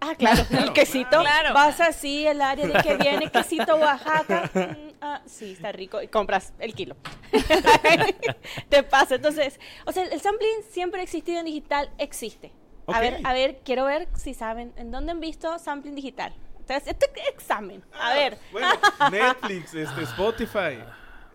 [0.00, 1.18] Ah, claro, Claro, el quesito.
[1.20, 1.54] claro.
[1.54, 4.50] Vas así, el área de que viene quesito Oaxaca.
[5.00, 6.00] ah, sí, está rico.
[6.02, 6.96] Y compras el kilo.
[8.68, 9.16] Te pasa.
[9.16, 12.52] Entonces, o sea, el sampling siempre ha existido en digital, existe.
[12.86, 16.34] A ver, a ver, quiero ver si saben en dónde han visto sampling digital.
[16.58, 17.82] Entonces, este examen.
[17.98, 18.38] A ver.
[18.52, 18.68] Bueno,
[19.10, 20.78] Netflix, este, Spotify.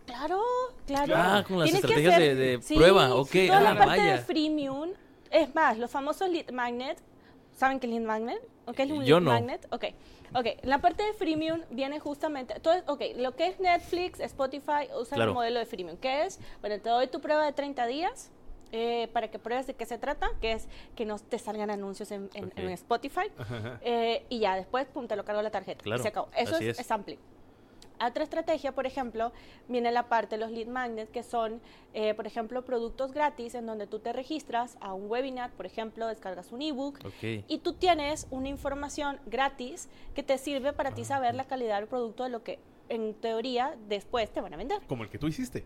[0.06, 0.42] Claro,
[0.88, 1.14] claro.
[1.18, 4.00] Ah, con las Tienes que estrategias hacer- de- de prueba, ok, Toda la ah, parte
[4.00, 4.12] vaya.
[4.14, 4.90] de freemium.
[5.32, 7.00] Es más, los famosos lead magnet.
[7.56, 8.42] ¿Saben qué es lead magnet?
[8.66, 9.32] ¿O qué es un Yo lead no.
[9.32, 9.68] magnet?
[9.72, 9.86] Ok.
[10.36, 15.16] Ok, la parte de freemium viene justamente, todo, ok, lo que es Netflix, Spotify, usan
[15.18, 15.32] Claro.
[15.32, 15.98] el modelo de freemium.
[15.98, 16.40] ¿Qué es?
[16.62, 18.32] Bueno, te doy tu prueba de 30 días
[18.72, 22.12] eh, para que pruebes de qué se trata, que es que no te salgan anuncios
[22.12, 22.52] en, en- Ok.
[22.58, 23.32] en Spotify.
[23.82, 25.82] Eh, y ya, después, pum, te lo cargo la tarjeta.
[25.84, 26.28] Claro, y se acabó.
[26.38, 26.80] Eso así es.
[26.80, 27.18] es sampling.
[28.02, 29.32] Otra estrategia, por ejemplo,
[29.68, 31.62] viene la parte de los lead magnets, que son,
[31.94, 36.08] eh, por ejemplo, productos gratis en donde tú te registras a un webinar, por ejemplo,
[36.08, 37.44] descargas un ebook Ok.
[37.48, 41.88] y tú tienes una información gratis que te sirve para ti saber la calidad del
[41.88, 44.82] producto de lo que en teoría después te van a vender.
[44.88, 45.64] Como el que tú hiciste.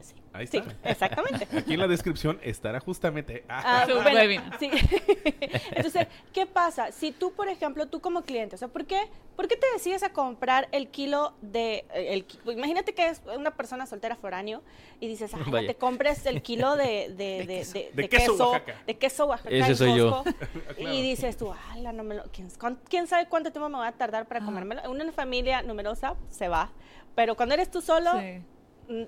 [0.00, 0.90] Sí, Ahí sí, está.
[0.90, 1.48] exactamente.
[1.58, 3.44] Aquí en la descripción estará justamente.
[3.48, 4.70] Ah, Su bueno, sí.
[5.74, 6.92] Entonces, ¿qué pasa?
[6.92, 9.00] Si tú, por ejemplo, tú como cliente, o sea, ¿por qué,
[9.34, 11.86] por qué te decides a comprar el kilo de...
[11.94, 14.62] eh, El, imagínate que es una persona soltera foráneo
[15.00, 15.66] y dices, ah, Vaya.
[15.68, 17.72] te compres el kilo de, de, de, queso.
[17.72, 18.82] de- De de queso queso, Oaxaca.
[18.86, 20.22] de queso Oaxaca Ese soy yo.
[20.22, 20.34] Costco",
[20.76, 20.92] Claro.
[20.94, 22.48] Y dices tú, ala, no me lo, ¿quién,
[22.88, 24.82] quién sabe cuánto tiempo me va a tardar para comérmelo?
[24.84, 26.70] En una familia numerosa se va,
[27.14, 28.42] pero cuando eres tú solo, sí.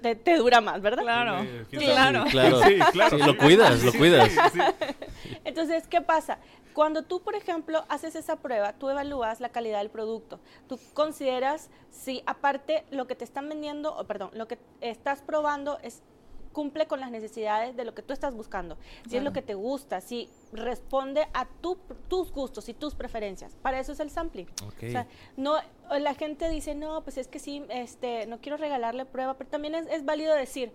[0.03, 1.03] Te, te dura más, ¿verdad?
[1.03, 2.25] Claro, Eh, ¿quién claro.
[2.31, 2.63] Claro.
[2.63, 3.19] Sí, claro.
[3.19, 4.29] Sí, lo cuidas, lo cuidas.
[4.31, 5.37] sí, sí.
[5.45, 6.39] Entonces, ¿qué pasa?
[6.75, 10.39] Cuando tú, por ejemplo, haces esa prueba, tú evalúas la calidad del producto.
[10.69, 15.79] Tú consideras si aparte lo que te están vendiendo, o perdón, lo que estás probando
[15.83, 16.03] es
[16.53, 18.77] cumple con las necesidades de lo que tú estás buscando.
[19.09, 23.55] Si es lo que te gusta, si responde a tu- tus gustos y tus preferencias.
[23.57, 24.47] Para eso es el sampling.
[24.89, 25.07] O sea,
[25.37, 25.57] no,
[25.99, 29.75] la gente dice, no, pues es que sí, este, no quiero regalarle prueba, pero también
[29.75, 30.73] es, es válido decir,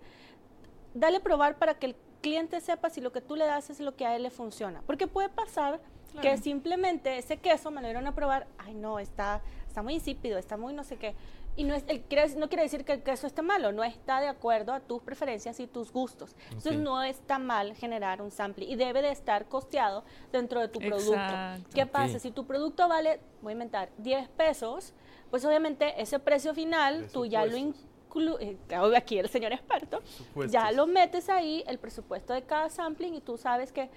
[0.94, 3.94] dale probar para que el cliente sepa si lo que tú le das es lo
[3.96, 4.82] que a él le funciona.
[4.86, 5.80] Porque puede pasar
[6.14, 6.42] que Claro.
[6.42, 10.56] simplemente ese queso me lo dieron a probar, ay no, está, está muy insípido, está
[10.56, 11.14] muy no sé qué.
[11.56, 14.20] Y no, es, el, quiere- no quiere decir que el queso esté malo, no está
[14.20, 16.34] de acuerdo a tus preferencias y tus gustos.
[16.46, 16.78] Entonces Ok.
[16.82, 21.12] no está mal generar un sample y debe de estar costeado dentro de tu producto.
[21.14, 21.70] Exacto.
[21.72, 22.14] ¿Qué pasa?
[22.16, 22.20] Ok.
[22.22, 24.94] Si tu producto vale, voy a inventar, 10 pesos,
[25.30, 28.56] pues obviamente ese precio final tú ya lo incluyes,
[28.96, 30.00] aquí el señor experto,
[30.48, 33.90] ya lo metes ahí, el presupuesto de cada sampling y tú sabes que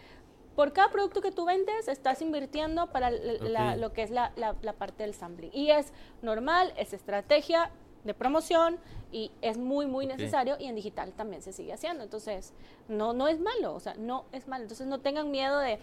[0.57, 4.55] por cada producto que tú vendes estás invirtiendo para la- lo que es la, la-
[4.63, 5.51] la parte del sampling.
[5.53, 5.93] Y es
[6.23, 7.69] normal, es estrategia
[8.03, 8.79] de promoción
[9.11, 12.03] y es muy, muy necesario y en digital también se sigue haciendo.
[12.03, 12.53] Entonces,
[12.87, 14.63] no, no es malo, o sea, no es malo.
[14.63, 15.79] Entonces, no tengan miedo de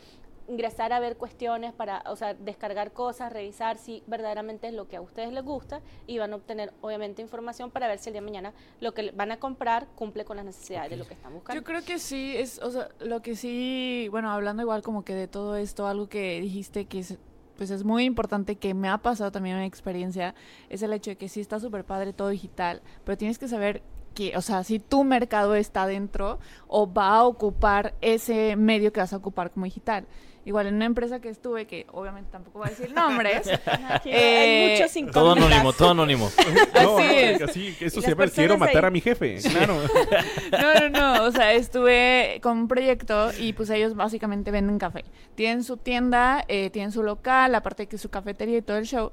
[0.48, 4.96] ingresar a ver cuestiones para, o sea, descargar cosas, revisar si verdaderamente es lo que
[4.96, 8.20] a ustedes les gusta y van a obtener obviamente información para ver si el día
[8.20, 11.32] de mañana lo que van a comprar cumple con las necesidades de lo que están
[11.32, 11.60] buscando.
[11.60, 15.14] Yo creo que sí, es, o sea, lo que sí, bueno, hablando igual como que
[15.14, 17.18] de todo esto, algo que dijiste que es,
[17.56, 20.34] pues es muy importante, que me ha pasado también una experiencia,
[20.68, 23.82] es el hecho de que sí está súper padre todo digital, pero tienes que saber
[24.14, 29.00] que, o sea, si tu mercado está dentro o va a ocupar ese medio que
[29.00, 30.06] vas a ocupar como digital.
[30.46, 33.48] Igual en una empresa que estuve, que obviamente tampoco voy a decir nombres.
[33.88, 35.00] Aquí Eh, hay muchos Todo
[35.34, 35.46] incógnitas.
[35.52, 36.30] anónimo, todo anónimo.
[36.36, 36.40] No,
[36.74, 37.42] Así no, es.
[37.42, 38.88] así, eso se llama quiero matar ahí.
[38.88, 39.36] a mi jefe.
[39.50, 39.76] Claro.
[40.52, 41.24] No, no, no.
[41.24, 45.04] O sea, estuve con un proyecto y pues ellos básicamente venden café.
[45.34, 48.84] Tienen su tienda, eh, tienen su local, aparte de que su cafetería y todo el
[48.84, 49.10] show.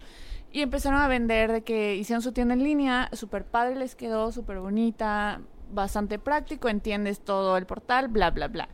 [0.51, 4.33] Y empezaron a vender de que hicieron su tienda en línea, súper padre les quedó,
[4.33, 5.39] súper bonita,
[5.71, 8.67] bastante práctico, entiendes todo el portal, bla, bla, bla.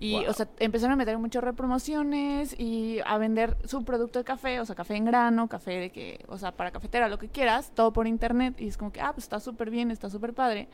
[0.00, 0.30] Y, Wow.
[0.30, 4.64] o sea, empezaron a meter muchas repromociones y a vender su producto de café, o
[4.66, 7.92] sea, café en grano, café de que, o sea, para cafetera, lo que quieras, todo
[7.92, 8.60] por internet.
[8.60, 10.68] Y es como que, ah, pues está súper bien, está súper padre.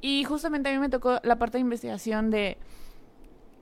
[0.00, 2.58] Y justamente a mí me tocó la parte de investigación de...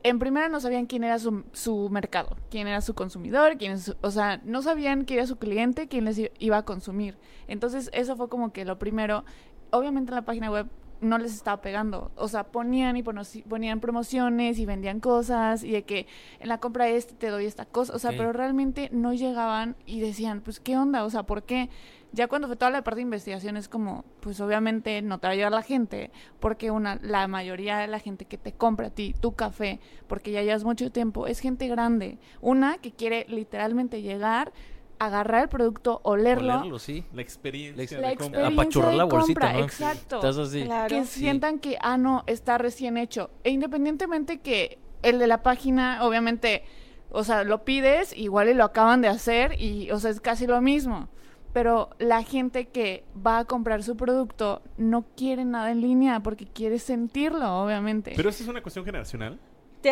[0.03, 3.97] En primera no sabían quién era su, su mercado, quién era su consumidor, quién su-
[4.03, 7.19] o sea, no sabían quién era su cliente, quién les iba a consumir.
[7.49, 9.25] Entonces eso fue como que lo primero.
[9.71, 10.69] Obviamente en la página web
[11.01, 15.83] no les estaba pegando, o sea, ponían y ponían promociones y vendían cosas y de
[15.83, 16.07] que
[16.41, 19.77] en la compra de este te doy esta cosa, o sea, pero realmente no llegaban
[19.85, 21.05] y decían, pues, ¿qué onda?
[21.05, 21.69] O sea, ¿por qué?
[22.13, 25.33] Ya cuando fue toda la parte de investigación es como, pues obviamente no te va
[25.33, 28.91] a llegar la gente, porque una, la mayoría de la gente que te compra a
[28.91, 32.19] ti tu café, porque ya llevas mucho tiempo, es gente grande.
[32.41, 34.53] Una que quiere literalmente llegar,
[34.99, 37.05] agarrar el producto, olerlo, Olerlo, sí.
[37.13, 39.65] La experiencia La ex- la experiencia Apachurrar la bolsita, compra, ¿no?
[39.65, 40.17] exacto.
[40.17, 40.65] Estás así.
[40.65, 40.89] Claro.
[40.89, 41.21] que Sí.
[41.21, 43.31] sientan que, ah, no, está recién hecho.
[43.45, 46.65] E independientemente que el de la página, obviamente,
[47.11, 50.47] o sea, lo pides, igual y lo acaban de hacer y, o sea, es casi
[50.47, 51.09] lo mismo.
[51.53, 56.47] Pero la gente que va a comprar su producto no quiere nada en línea porque
[56.47, 58.13] quiere sentirlo, obviamente.
[58.15, 59.39] Pero eso es una cuestión generacional.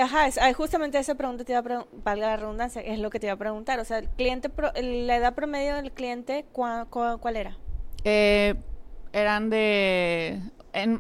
[0.01, 3.27] Ajá, justamente esa pregunta te iba a pregun- valga la redundancia, es lo que te
[3.27, 3.79] iba a preguntar.
[3.81, 4.51] O sea, el cliente,
[4.83, 7.57] la edad promedio del cliente, ¿cuá- cuá- ¿cuál era?
[8.05, 8.55] Eh,
[9.13, 10.41] eran de...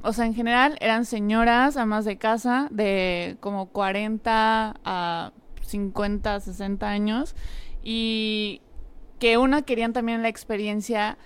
[0.02, 6.88] o sea, en general eran señoras, amas de casa, de como 40 a 50, 60
[6.88, 7.34] años.
[7.82, 8.60] Y
[9.18, 11.18] que una querían también la experiencia,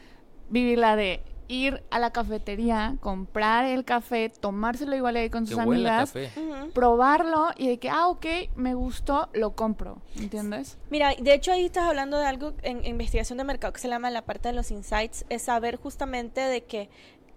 [0.51, 5.59] vivirla de ir a la cafetería, comprar el café, tomárselo igual ahí con Que sus
[5.59, 6.31] amigas, café.
[6.75, 9.99] Probarlo y de que, ah, ok, me gustó, lo compro.
[10.17, 10.79] ¿Entiendes?
[10.91, 14.11] Mira, de hecho ahí estás hablando de algo en investigación de mercado que se llama
[14.11, 16.91] la parte de los insights, es saber justamente de que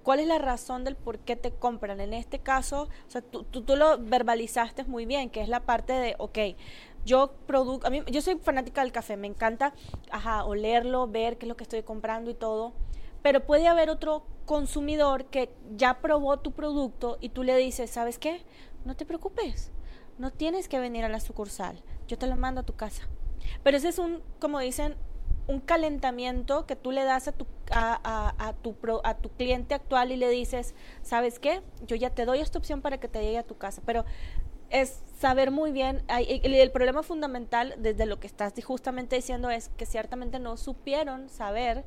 [0.04, 2.02] cuál es la razón del por qué te compran.
[2.02, 5.62] En este caso, o sea, tú, tú, tú lo verbalizaste muy bien, que es la
[5.62, 6.38] parte de, ok,
[7.06, 9.74] yo produzco, a mí, yo soy fanática del café, me encanta,
[10.12, 12.74] ajá, olerlo, ver qué es lo que estoy comprando y todo,
[13.22, 18.20] pero puede haber otro consumidor que ya probó tu producto y tú le dices, ¿sabes
[18.20, 18.42] qué?
[18.86, 19.72] No te preocupes,
[20.18, 23.08] no tienes que venir a la sucursal, yo te lo mando a tu casa.
[23.64, 24.96] Pero ese es un, como dicen,
[25.48, 29.74] un calentamiento que tú le das a tu, a, a- a tu, a tu cliente
[29.74, 31.62] actual y le dices, ¿sabes qué?
[31.86, 33.82] Yo ya te doy esta opción para que te llegue a tu casa.
[33.86, 34.06] Pero
[34.70, 39.86] es saber muy bien, el, problema fundamental desde lo que estás justamente diciendo es que
[39.86, 41.84] ciertamente no supieron saber,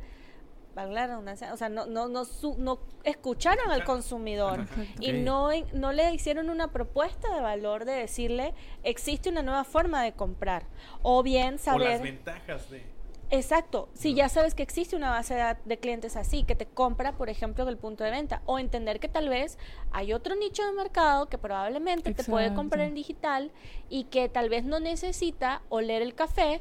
[0.74, 4.66] la redundancia, o sea, no, no, no, su- no escucharon al consumidor
[5.00, 10.02] y no, no le hicieron una propuesta de valor de decirle, existe una nueva forma
[10.02, 10.66] de comprar.
[11.02, 12.02] O bien O las saber...
[12.02, 12.94] ventajas de.
[13.30, 17.12] Exacto, si ya sabes que existe una base de, de clientes así, que te compra,
[17.16, 19.58] por ejemplo, del punto de venta, o entender que tal vez
[19.92, 23.50] hay otro nicho de mercado que probablemente te puede comprar en digital
[23.88, 26.60] y que tal vez no necesita oler el café,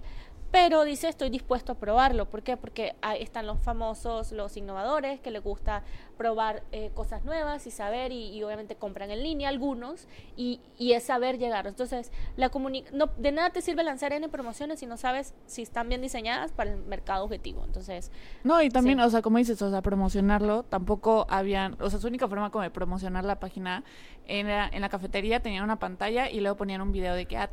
[0.54, 2.30] pero dice estoy dispuesto a probarlo.
[2.30, 2.58] ¿Por qué?
[2.58, 5.82] Porque ahí están los famosos, los innovadores, que les gusta
[6.16, 10.94] probar eh, cosas nuevas y saber, y, y obviamente compran en línea algunos, y, y
[10.94, 11.66] es saber llegar.
[11.66, 12.52] Entonces, la
[12.94, 16.52] no, de nada te sirve lanzar N promociones si no sabes si están bien diseñadas
[16.52, 17.64] para el mercado objetivo.
[17.66, 18.12] Entonces,
[18.44, 19.06] No, y también, Sí.
[19.06, 22.62] o sea, como dices, o sea, promocionarlo, tampoco habían, o sea, su única forma como
[22.62, 23.84] de promocionar la página
[24.28, 27.50] era en la cafetería tenían una pantalla y luego ponían un video de que, ah,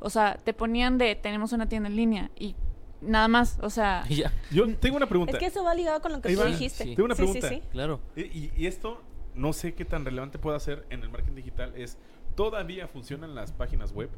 [0.00, 2.54] o sea, te ponían de tenemos una tienda en línea y
[3.00, 5.32] nada más, o sea, ya, Yo tengo una pregunta.
[5.32, 6.84] es que eso va ligado con lo que tú dijiste.
[6.84, 6.90] Sí.
[6.96, 7.48] Tengo una Sí, sí, pregunta.
[7.48, 7.62] sí.
[7.70, 8.00] claro.
[8.16, 9.00] Y, y- esto,
[9.34, 11.96] no sé qué tan relevante puede ser en el marketing digital, es,
[12.34, 14.10] ¿todavía funcionan las páginas web?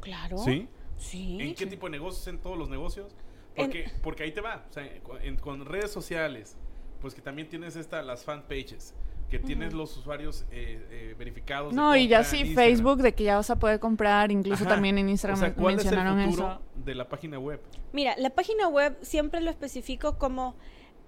[0.00, 0.38] Claro.
[0.38, 0.68] ¿Sí?
[0.98, 1.38] Sí.
[1.40, 2.26] ¿En qué tipo de negocios?
[2.28, 3.14] ¿En todos los negocios?
[3.56, 4.64] Porque, porque ahí te va.
[4.68, 6.56] O sea, con, en- con redes sociales,
[7.00, 8.94] pues que también tienes esta, las fan pages.
[9.30, 11.70] Que tienes los usuarios eh, eh, verificados.
[11.70, 12.52] de No, y ya sí.
[12.54, 14.74] Facebook, de que ya vas a poder comprar, incluso Ajá.
[14.74, 16.62] también en O Instagram sea, ¿cuál mencionaron es el futuro eso.
[16.84, 17.60] de la página web?
[17.92, 20.56] Mira, la página web siempre lo especifico como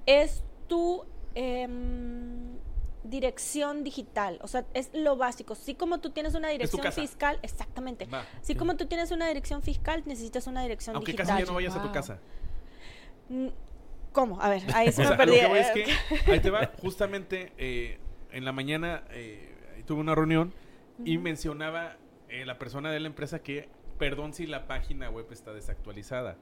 [0.07, 1.05] es tu
[1.35, 2.59] em,
[3.05, 4.39] dirección digital.
[4.43, 5.55] O sea, es lo básico.
[5.55, 8.07] Así como tú tienes una dirección fiscal, exactamente.
[8.07, 8.25] Va.
[8.41, 11.27] Así como tú tienes una dirección fiscal, necesitas una dirección Aunque digital.
[11.27, 12.19] casi ya no vayas a tu casa.
[13.29, 13.49] Mm,
[14.13, 14.41] ¿Cómo?
[14.41, 15.41] A ver, ahí se O me sea, a lo perdí.
[15.41, 17.99] que voy es que ahí te va, justamente eh,
[18.33, 19.55] en la mañana eh,
[19.87, 20.53] tuve una reunión
[21.05, 21.97] y mencionaba
[22.29, 23.69] eh, la persona de la empresa que,
[23.99, 26.37] perdón si la página web está desactualizada,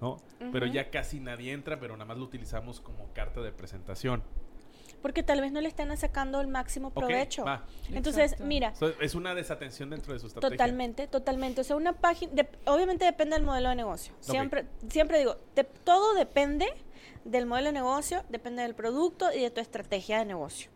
[0.00, 0.16] ¿no?
[0.52, 4.22] Pero ya casi nadie entra, pero nada más lo utilizamos como carta de presentación.
[5.02, 7.44] Porque tal vez no le están sacando el máximo provecho.
[7.44, 7.64] va.
[7.92, 8.44] Entonces, Exacto.
[8.46, 10.56] mira, So, es una desatención dentro de su estrategia.
[10.56, 11.60] Totalmente, totalmente.
[11.60, 14.14] O sea, una página, de- obviamente depende del modelo de negocio.
[14.20, 16.66] Siempre, siempre digo, de- todo depende
[17.26, 20.70] del modelo de negocio, depende del producto y de tu estrategia de negocio.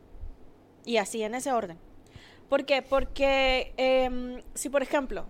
[0.88, 1.76] Y así en ese orden.
[2.48, 2.80] ¿Por qué?
[2.80, 5.26] Porque em, si, por ejemplo,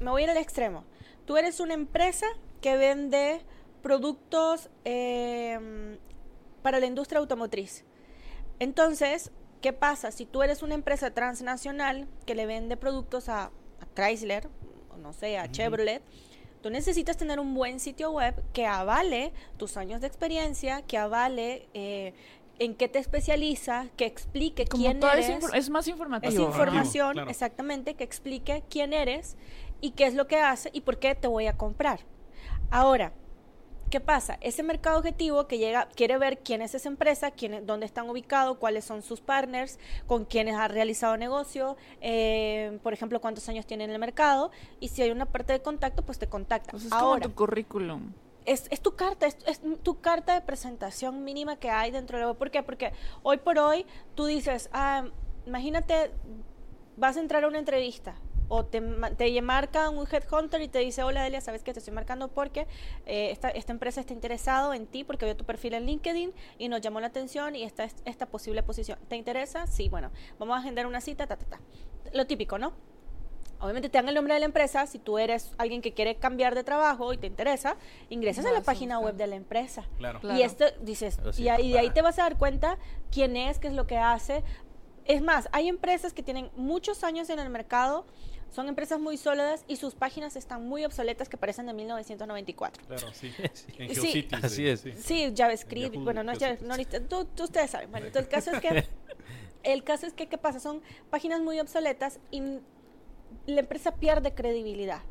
[0.00, 0.84] me voy a ir al extremo,
[1.26, 2.24] tú eres una empresa
[2.62, 3.42] que vende
[3.82, 5.98] productos em,
[6.62, 7.84] para la industria automotriz.
[8.58, 10.10] Entonces, ¿qué pasa?
[10.12, 14.48] Si tú eres una empresa transnacional que le vende productos a, a Chrysler,
[14.94, 16.00] o no sé, a Chevrolet,
[16.62, 21.68] tú necesitas tener un buen sitio web que avale tus años de experiencia, que avale
[21.74, 22.14] eh,
[22.58, 25.30] en qué te especializas, que explique Como quién es, eres.
[25.30, 26.32] infor- es más informativo.
[26.32, 27.30] Es información, claro.
[27.30, 29.36] exactamente, que explique quién eres
[29.80, 32.00] y qué es lo que hace y por qué te voy a comprar.
[32.70, 33.12] Ahora,
[33.90, 34.38] ¿qué pasa?
[34.40, 38.08] Ese mercado objetivo que llega quiere ver quién es esa empresa, quién, es- dónde están
[38.08, 43.66] ubicados, cuáles son sus partners, con quienes ha realizado negocio, eh, por ejemplo, cuántos años
[43.66, 46.70] tiene en el mercado y si hay una parte de contacto, pues te contacta.
[46.72, 48.12] Pues es Ahora, como tu currículum.
[48.46, 52.22] Es, es tu carta, es, es tu carta de presentación mínima que hay dentro de
[52.22, 52.38] la web.
[52.38, 52.62] ¿Por qué?
[52.62, 55.06] Porque hoy por hoy tú dices, ah,
[55.46, 56.12] imagínate,
[56.96, 58.16] vas a entrar a una entrevista
[58.48, 58.80] o te,
[59.16, 62.66] te marca un headhunter y te dice, hola Delia, sabes que te estoy marcando porque
[63.04, 66.68] eh, esta, esta empresa está interesado en ti porque vio tu perfil en LinkedIn y
[66.68, 68.98] nos llamó la atención y esta es esta posible posición.
[69.08, 69.66] ¿Te interesa?
[69.66, 71.60] Sí, bueno, vamos a agendar una cita, ta, ta, ta.
[72.12, 72.72] Lo típico, ¿no?
[73.66, 74.86] Obviamente te dan el nombre de la empresa.
[74.86, 77.76] Si tú eres alguien que quiere cambiar de trabajo y te interesa,
[78.08, 79.84] ingresas a la página web de la empresa.
[79.98, 80.20] Claro.
[80.20, 80.38] Claro.
[80.38, 82.78] Y esto dices, y ahí, de ahí te vas a dar cuenta
[83.12, 84.42] quién es, qué es lo que hace.
[85.04, 88.06] Es más, hay empresas que tienen muchos años en el mercado,
[88.50, 92.84] son empresas muy sólidas y sus páginas están muy obsoletas que parecen de 1994.
[92.86, 93.32] Claro, sí.
[93.78, 94.00] En Sí.
[94.00, 94.80] GeoCities, Así de- es.
[94.80, 94.92] sí.
[94.92, 96.56] Sí, JavaScript, Yahoo, bueno, no es Yahoo.
[96.60, 97.90] Java- no, tú, tú- ustedes saben.
[97.90, 98.84] Bueno, entonces el caso es que
[99.62, 102.40] el caso es que qué pasa, son páginas muy obsoletas y
[103.46, 105.02] la empresa pierde credibilidad.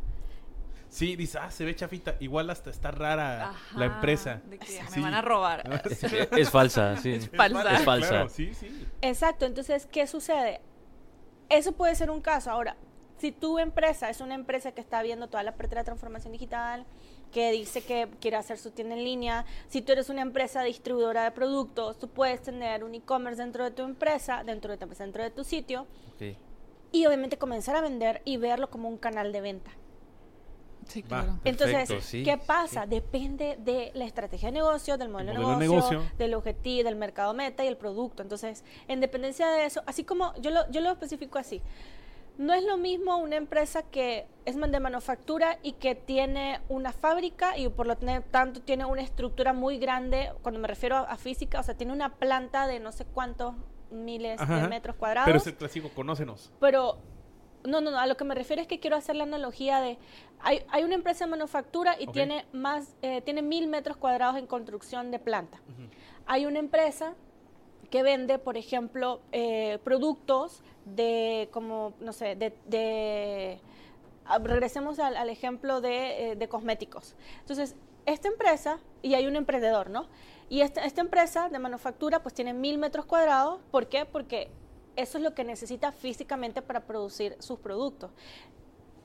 [0.90, 2.16] Sí, dice, ah, se ve chafita.
[2.20, 4.42] Igual hasta está rara Ajá, la empresa.
[4.46, 4.80] De que Sí.
[4.96, 5.64] me van a robar.
[5.96, 6.08] Sí.
[6.38, 7.20] Es falsa, sí.
[7.36, 7.76] falsa.
[7.76, 8.08] Es falsa.
[8.10, 8.88] Claro, sí, sí.
[9.02, 10.62] Exacto, entonces, ¿qué sucede?
[11.50, 12.50] Eso puede ser un caso.
[12.50, 12.78] Ahora,
[13.18, 16.32] si tu empresa es una empresa que está viendo toda la parte de la transformación
[16.32, 16.86] digital,
[17.32, 21.24] que dice que quiere hacer su tienda en línea, si tú eres una empresa distribuidora
[21.26, 25.04] de productos, tú puedes tener un e-commerce dentro de tu empresa, dentro de tu empresa,
[25.04, 25.88] dentro de tu sitio.
[26.92, 29.72] Y obviamente comenzar a vender y verlo como un canal de venta.
[30.88, 31.08] Sí, Va.
[31.08, 31.40] claro.
[31.44, 32.86] Entonces, sí, ¿qué pasa?
[32.86, 36.18] Depende de la estrategia de negocio, del modelo, modelo de de negocio, negocio.
[36.18, 38.22] del objetivo, del mercado meta y el producto.
[38.22, 41.62] Entonces, en dependencia de eso, así como yo lo, yo lo especifico así,
[42.38, 47.58] no es lo mismo una empresa que es de manufactura y que tiene una fábrica
[47.58, 51.62] y por lo tanto tiene una estructura muy grande, cuando me refiero a, a física,
[51.62, 53.56] o sea, tiene una planta de no sé cuántos
[53.96, 55.26] miles Ajá, de metros cuadrados.
[55.26, 56.52] Pero es el clásico, conócenos.
[56.60, 56.98] Pero,
[57.64, 59.98] no, no, no, a lo que me refiero es que quiero hacer la analogía de,
[60.40, 64.46] hay, hay una empresa de manufactura y tiene más, eh, tiene mil metros cuadrados en
[64.48, 65.60] construcción de planta.
[66.28, 67.14] Hay una empresa
[67.90, 72.56] que vende, por ejemplo, eh, productos de, como, no sé, de...
[72.66, 73.60] de-
[74.26, 77.16] ah, regresemos al, al ejemplo de, eh, de cosméticos.
[77.42, 77.76] Entonces,
[78.08, 80.08] esta empresa, y hay un emprendedor, ¿no?
[80.50, 83.60] Y esta, esta empresa de manufactura pues tiene mil metros cuadrados.
[83.72, 84.06] ¿Por qué?
[84.06, 84.52] Porque
[84.96, 88.12] eso es lo que necesita físicamente para producir sus productos.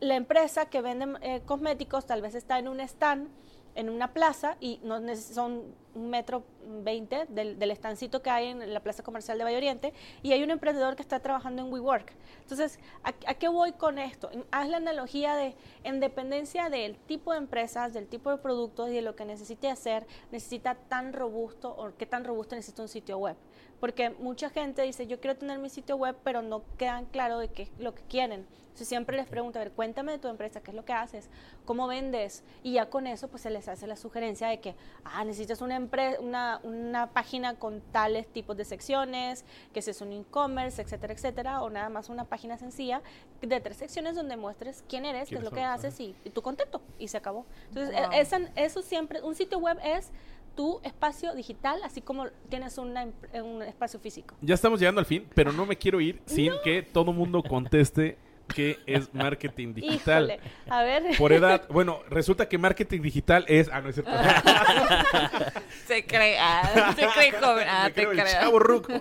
[0.00, 3.28] La empresa que vende eh, cosméticos tal vez está en un stand,
[3.74, 6.44] en una plaza, y no son un metro
[6.82, 10.42] veinte del, del estancito que hay en la plaza comercial de Valle Oriente, y hay
[10.42, 12.12] un emprendedor que está trabajando en WeWork.
[12.42, 14.30] Entonces, ¿a, a qué voy con esto?
[14.50, 18.94] Haz la analogía de, en dependencia del tipo de empresas, del tipo de productos y
[18.94, 23.18] de lo que necesite hacer, necesita tan robusto o qué tan robusto necesita un sitio
[23.18, 23.36] web.
[23.80, 27.48] Porque mucha gente dice, yo quiero tener mi sitio web, pero no quedan claro de
[27.48, 28.46] qué es lo que quieren.
[28.64, 31.30] Entonces siempre les pregunto, a ver, cuéntame de tu empresa, qué es lo que haces,
[31.64, 35.24] cómo vendes, y ya con eso pues se les hace la sugerencia de que, ah,
[35.24, 35.79] necesitas una,
[36.20, 41.62] una, una página con tales tipos de secciones, que si es un e-commerce, etcétera, etcétera,
[41.62, 43.02] o nada más una página sencilla
[43.40, 46.30] de tres secciones donde muestres quién eres, qué es ¿Quiénes lo que haces y, y
[46.30, 47.46] tu contacto, y se acabó.
[47.68, 48.12] Entonces, Wow.
[48.12, 50.10] e- eso siempre, un sitio web es
[50.56, 53.06] tu espacio digital, así como tienes una
[53.42, 54.34] un espacio físico.
[54.40, 58.18] Ya estamos llegando al fin, pero no me quiero ir sin que todo mundo conteste
[58.54, 60.24] qué es marketing digital.
[60.24, 61.02] Híjole, a ver.
[61.18, 63.68] Por edad, bueno, resulta que marketing digital es.
[63.72, 64.10] Ah, no es cierto.
[65.86, 67.66] Se cree, ah, se cree joven.
[67.68, 68.92] Ah, Me te creo el chavo ruco.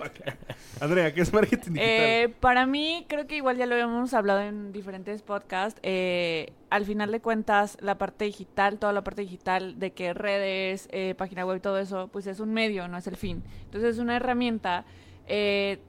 [0.81, 1.81] Andrea, ¿qué es marketing digital?
[1.89, 5.79] Eh, para mí, creo que igual ya lo habíamos hablado en diferentes podcasts.
[5.83, 10.87] eh, al final de cuentas, la parte digital, toda la parte digital de que redes,
[10.91, 13.43] eh, página web, todo eso, pues es un medio, no es el fin.
[13.65, 14.85] Entonces, es una herramienta
[15.27, 15.79] eh,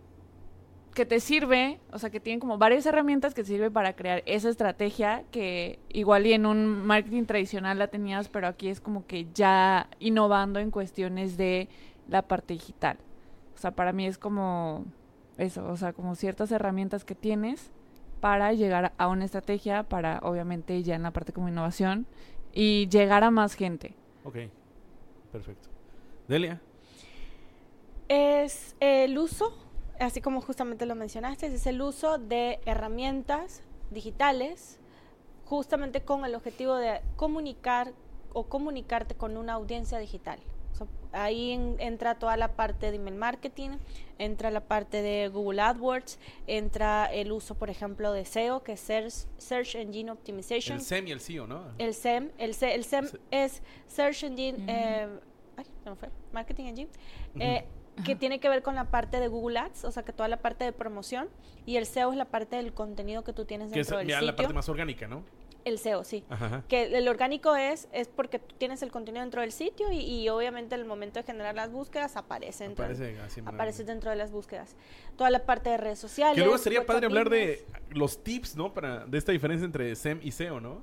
[1.01, 4.23] que te sirve, o sea, que tiene como varias herramientas que te sirve para crear
[4.27, 9.07] esa estrategia que igual y en un marketing tradicional la tenías, pero aquí es como
[9.07, 11.71] que ya innovando en cuestiones de
[12.07, 12.99] la parte digital.
[13.55, 14.85] O sea, para mí es como
[15.39, 17.71] eso, o sea, como ciertas herramientas que tienes
[18.21, 22.05] para llegar a una estrategia, para obviamente ya en la parte como innovación
[22.53, 23.95] y llegar a más gente.
[24.23, 24.37] Ok,
[25.33, 25.71] perfecto.
[26.29, 26.61] Delia.
[28.07, 29.70] Es el uso,
[30.01, 34.79] así como justamente lo mencionaste, es el uso de herramientas digitales
[35.45, 37.93] justamente con el objetivo de comunicar
[38.33, 40.39] o comunicarte con una audiencia digital.
[40.73, 43.71] So, ahí en- entra toda la parte de email marketing,
[44.19, 48.81] entra la parte de Google AdWords, entra el uso, por ejemplo, de SEO, que es
[48.81, 50.79] Search, Search Engine Optimization.
[50.79, 51.63] El SEM y el CEO, ¿no?
[51.79, 55.09] El SEM, el, Se- el SEM Se- es Search Engine, eh,
[55.57, 56.89] ay, me fue, Marketing Engine,
[57.35, 57.43] Ujú.
[57.43, 57.65] eh,
[58.05, 60.39] que tiene que ver con la parte de Google Ads, o sea, que toda la
[60.39, 61.29] parte de promoción,
[61.67, 64.09] y el SEO es la parte del contenido que tú tienes que es dentro del
[64.09, 64.27] sitio.
[64.27, 65.23] la parte más orgánica, ¿no?
[65.65, 66.25] El SEO, sí.
[66.31, 66.65] Ajá.
[66.69, 70.29] Que el orgánico es, es porque tú tienes el contenido dentro del sitio y, y
[70.31, 74.17] obviamente en el momento de generar las búsquedas aparece dentro, Aparece así, aparece dentro de
[74.17, 74.75] las búsquedas.
[75.17, 76.37] Toda la parte de redes sociales.
[76.37, 78.73] Que luego sería padre hablar de los tips, ¿no?
[78.73, 80.83] Para, de esta diferencia entre SEM y SEO, ¿no?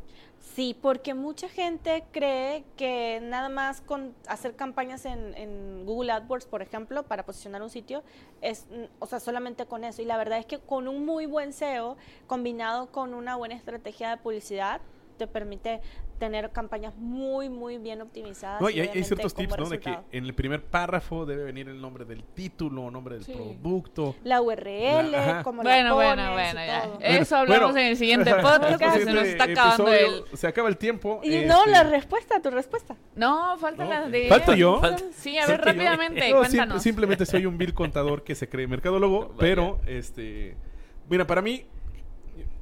[0.57, 6.47] Sí, porque mucha gente cree que nada más con hacer campañas en, en Google AdWords,
[6.47, 8.01] por ejemplo, para posicionar un sitio,
[8.41, 10.01] es, mm, o sea, solamente con eso.
[10.01, 11.95] Y la verdad es que con un muy buen SEO,
[12.25, 14.81] combinado con una buena estrategia de publicidad,
[15.19, 15.79] te permite
[16.17, 18.61] tener campañas muy, muy bien optimizadas.
[18.61, 19.69] No, y hay, ciertos tips, ¿no?
[19.69, 23.33] De que en el primer párrafo debe venir el nombre del título, nombre del Sí.
[23.33, 24.15] producto.
[24.23, 26.83] La URL, La- como Bueno, la bueno, bueno, y ya.
[26.83, 26.99] todo.
[27.01, 27.79] Eso hablamos Bueno.
[27.79, 30.23] en el siguiente podcast, que se nos está acabando el...
[30.33, 31.21] Se acaba el tiempo.
[31.23, 32.95] Y no, este, la respuesta, tu respuesta.
[33.15, 34.27] No, falta No, la de...
[34.29, 34.81] ¿falto yo?
[35.13, 36.51] Sí, a ver, rápidamente, No, cuéntanos.
[36.51, 40.55] simple- simplemente soy un vil contador que se cree mercadólogo, pero este,
[41.09, 41.65] mira, para mí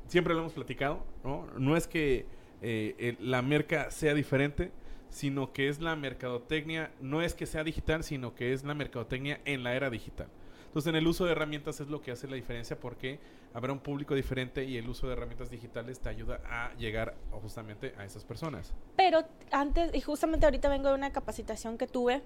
[0.07, 1.47] siempre lo hemos platicado, ¿no?
[1.57, 2.25] No es que
[2.67, 4.71] eh, el- la merca sea diferente,
[5.09, 9.39] sino que es la mercadotecnia, no es que sea digital, sino que es la mercadotecnia
[9.45, 10.27] en la era digital.
[10.65, 13.19] Entonces, en el uso de herramientas es lo que hace la diferencia porque
[13.53, 17.93] habrá un público diferente y el uso de herramientas digitales te ayuda a llegar justamente
[17.97, 18.73] a esas personas.
[18.97, 22.23] Pero antes, y justamente ahorita vengo de una capacitación que tuve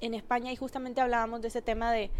[0.00, 2.10] en España y justamente hablábamos de ese tema de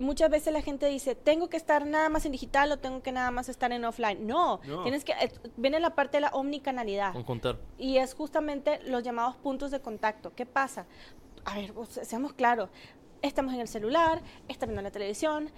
[0.00, 3.12] muchas veces la gente dice, tengo que estar nada más en digital o tengo que
[3.12, 4.26] nada más estar en offline.
[4.26, 4.82] No, No.
[4.82, 7.58] tienes que, eh, viene la parte de la omnicanalidad Conjuntar.
[7.78, 10.32] y es justamente los llamados puntos de contacto.
[10.34, 10.86] ¿Qué pasa?
[11.44, 12.70] A ver, seamos claros,
[13.22, 15.50] estamos en el celular, estás viendo la televisión,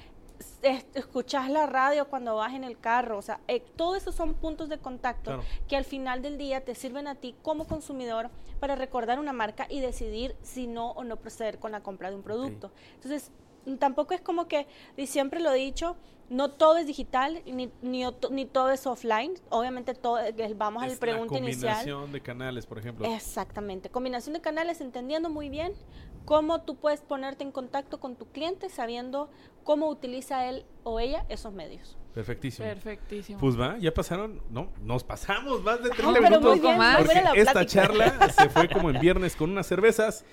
[0.63, 4.35] es- escuchas la radio cuando vas en el carro, o sea, eh, todo eso son
[4.35, 5.43] puntos de contacto Claro.
[5.69, 8.29] que al final del día te sirven a ti como consumidor
[8.59, 12.17] para recordar una marca y decidir si no o no proceder con la compra de
[12.17, 12.73] un producto.
[12.95, 13.31] Entonces,
[13.79, 15.97] tampoco es como que, y siempre lo he dicho,
[16.31, 19.35] no todo es digital ni, ni, ni todo es offline.
[19.51, 21.75] Obviamente, todo, eh, vamos a la Es pregunta inicial.
[21.75, 23.07] combinación de canales, por ejemplo.
[23.07, 23.91] Exactamente.
[23.91, 25.73] Combinación de canales, entendiendo muy bien
[26.25, 29.29] cómo tú puedes ponerte en contacto con tu cliente sabiendo
[29.65, 31.99] cómo utiliza él o ella esos medios.
[32.15, 32.67] Perfectísimo.
[32.69, 33.39] Perfectísimo.
[33.39, 36.61] Pues va, ya pasaron, no, nos pasamos más de 30 Ah, pero muy minutos.
[36.63, 36.97] bien, más.
[36.99, 37.67] Porque esta plática.
[37.67, 40.25] charla se fue como en viernes con unas cervezas.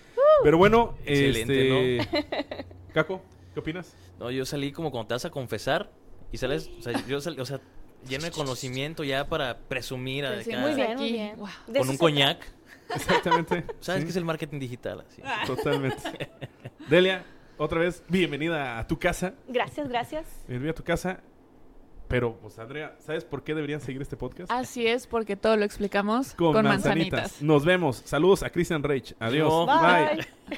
[0.43, 3.21] Pero bueno, Excelente, este, Caco,
[3.53, 3.95] ¿qué opinas?
[4.19, 5.91] No, yo salí como cuando te vas a confesar
[6.31, 7.59] y sales, o sea, yo salí, o sea,
[8.07, 11.35] lleno de conocimiento ya para presumir a Sí, acá, Muy bien, aquí, muy bien.
[11.67, 12.45] De con un coñac.
[12.93, 13.65] Exactamente.
[13.79, 15.05] ¿Sabes Sí, qué es el marketing digital?
[15.07, 15.21] Así.
[15.45, 16.29] Totalmente.
[16.89, 17.23] Delia,
[17.57, 19.33] otra vez, bienvenida a tu casa.
[19.47, 20.25] Gracias, gracias.
[20.47, 21.19] Bienvenida a tu casa.
[22.07, 24.51] Pero, pues, Andrea, ¿sabes por qué deberían seguir este podcast?
[24.51, 27.11] Así es, porque todo lo explicamos con, con, manzanitas.
[27.21, 27.41] manzanitas.
[27.43, 28.01] Nos vemos.
[28.03, 29.13] Saludos a Christian Reich.
[29.19, 29.47] Adiós.
[29.47, 29.65] No.
[29.67, 30.57] Bye.